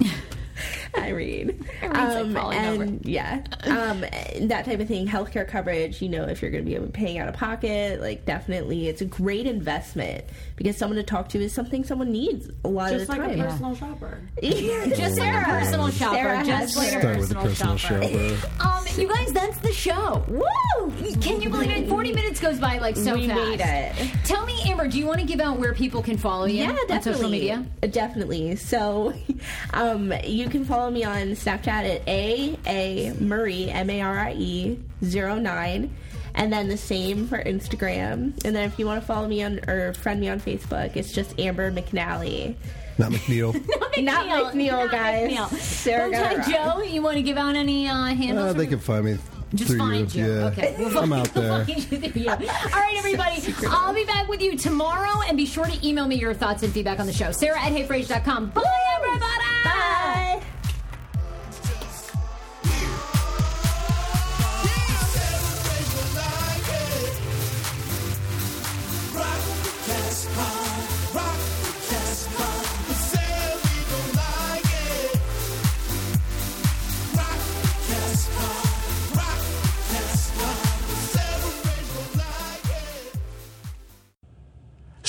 [0.94, 1.64] I read.
[1.82, 2.98] Irene's, like, and over.
[3.08, 4.00] yeah, um,
[4.48, 5.06] that type of thing.
[5.06, 6.00] Healthcare coverage.
[6.00, 9.04] You know, if you're going to be paying out of pocket, like definitely, it's a
[9.04, 10.24] great investment
[10.56, 13.30] because someone to talk to is something someone needs a lot Just of the like
[13.30, 13.40] time.
[13.40, 14.18] a personal shopper.
[14.42, 16.16] Just like a personal shopper.
[16.16, 18.36] Sarah just like a Start with the personal, personal shopper.
[18.36, 18.68] shopper.
[18.68, 20.24] Um, you guys, that's the show.
[20.28, 20.92] Woo!
[21.20, 21.88] Can you believe it?
[21.88, 23.38] Forty minutes goes by like so we fast.
[23.40, 24.10] made it.
[24.24, 26.70] Tell me, Amber, do you want to give out where people can follow you Yeah,
[26.70, 27.12] on definitely.
[27.12, 27.66] social media?
[27.90, 28.56] Definitely.
[28.56, 29.12] So,
[29.74, 34.32] um, you can follow me on Snapchat at a a Marie M A R I
[34.32, 35.94] E zero nine,
[36.36, 38.44] and then the same for Instagram.
[38.44, 41.10] And then if you want to follow me on or friend me on Facebook, it's
[41.12, 42.54] just Amber McNally.
[42.98, 43.52] Not McNeil.
[44.02, 45.30] Not McNeil, Not guys.
[45.32, 45.48] McNeil.
[45.58, 48.50] Sarah got it Joe, you want to give out any uh, handles?
[48.50, 49.18] Uh, they for- can find me
[49.54, 50.24] Just find you.
[50.26, 50.76] Yeah, Okay.
[50.78, 51.64] We'll I'm out there.
[51.64, 52.28] you.
[52.28, 53.42] All right, everybody.
[53.68, 56.72] I'll be back with you tomorrow, and be sure to email me your thoughts and
[56.72, 57.32] feedback on the show.
[57.32, 58.50] Sarah at heyfrage.com.
[58.50, 58.62] Bye,
[58.96, 59.44] everybody.
[59.64, 60.42] Bye.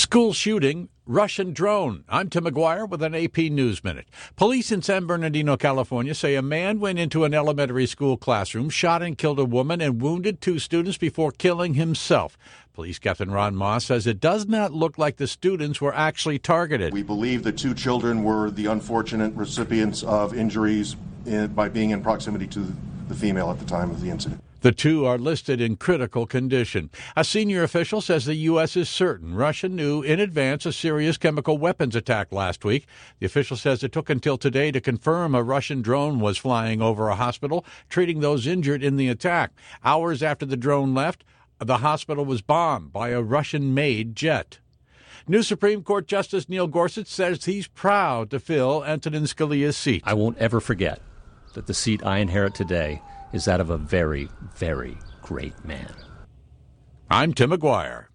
[0.08, 2.06] School shooting, Russian drone.
[2.08, 4.08] I'm Tim McGuire with an AP News Minute.
[4.38, 9.02] Police in San Bernardino, California say a man went into an elementary school classroom, shot
[9.02, 12.38] and killed a woman, and wounded two students before killing himself.
[12.74, 16.94] Police Captain Ron Moss says it does not look like the students were actually targeted.
[16.94, 20.96] We believe the two children were the unfortunate recipients of injuries
[21.26, 22.74] in, by being in proximity to
[23.10, 24.42] the female at the time of the incident.
[24.68, 26.90] The two are listed in critical condition.
[27.16, 28.76] A senior official says the U.S.
[28.76, 32.86] is certain Russia knew in advance a serious chemical weapons attack last week.
[33.20, 37.08] The official says it took until today to confirm a Russian drone was flying over
[37.08, 39.54] a hospital, treating those injured in the attack.
[39.86, 41.24] Hours after the drone left,
[41.60, 44.60] the hospital was bombed by a Russian made jet.
[45.30, 50.04] New Supreme Court Justice Neil Gorsuch says he's proud to fill Antonin Scalia's seat.
[50.06, 51.00] I won't ever forget
[51.54, 53.02] that the seat I inherit today
[53.34, 55.94] is that of a very, very great man.
[57.10, 58.06] I'm Tim McGuire.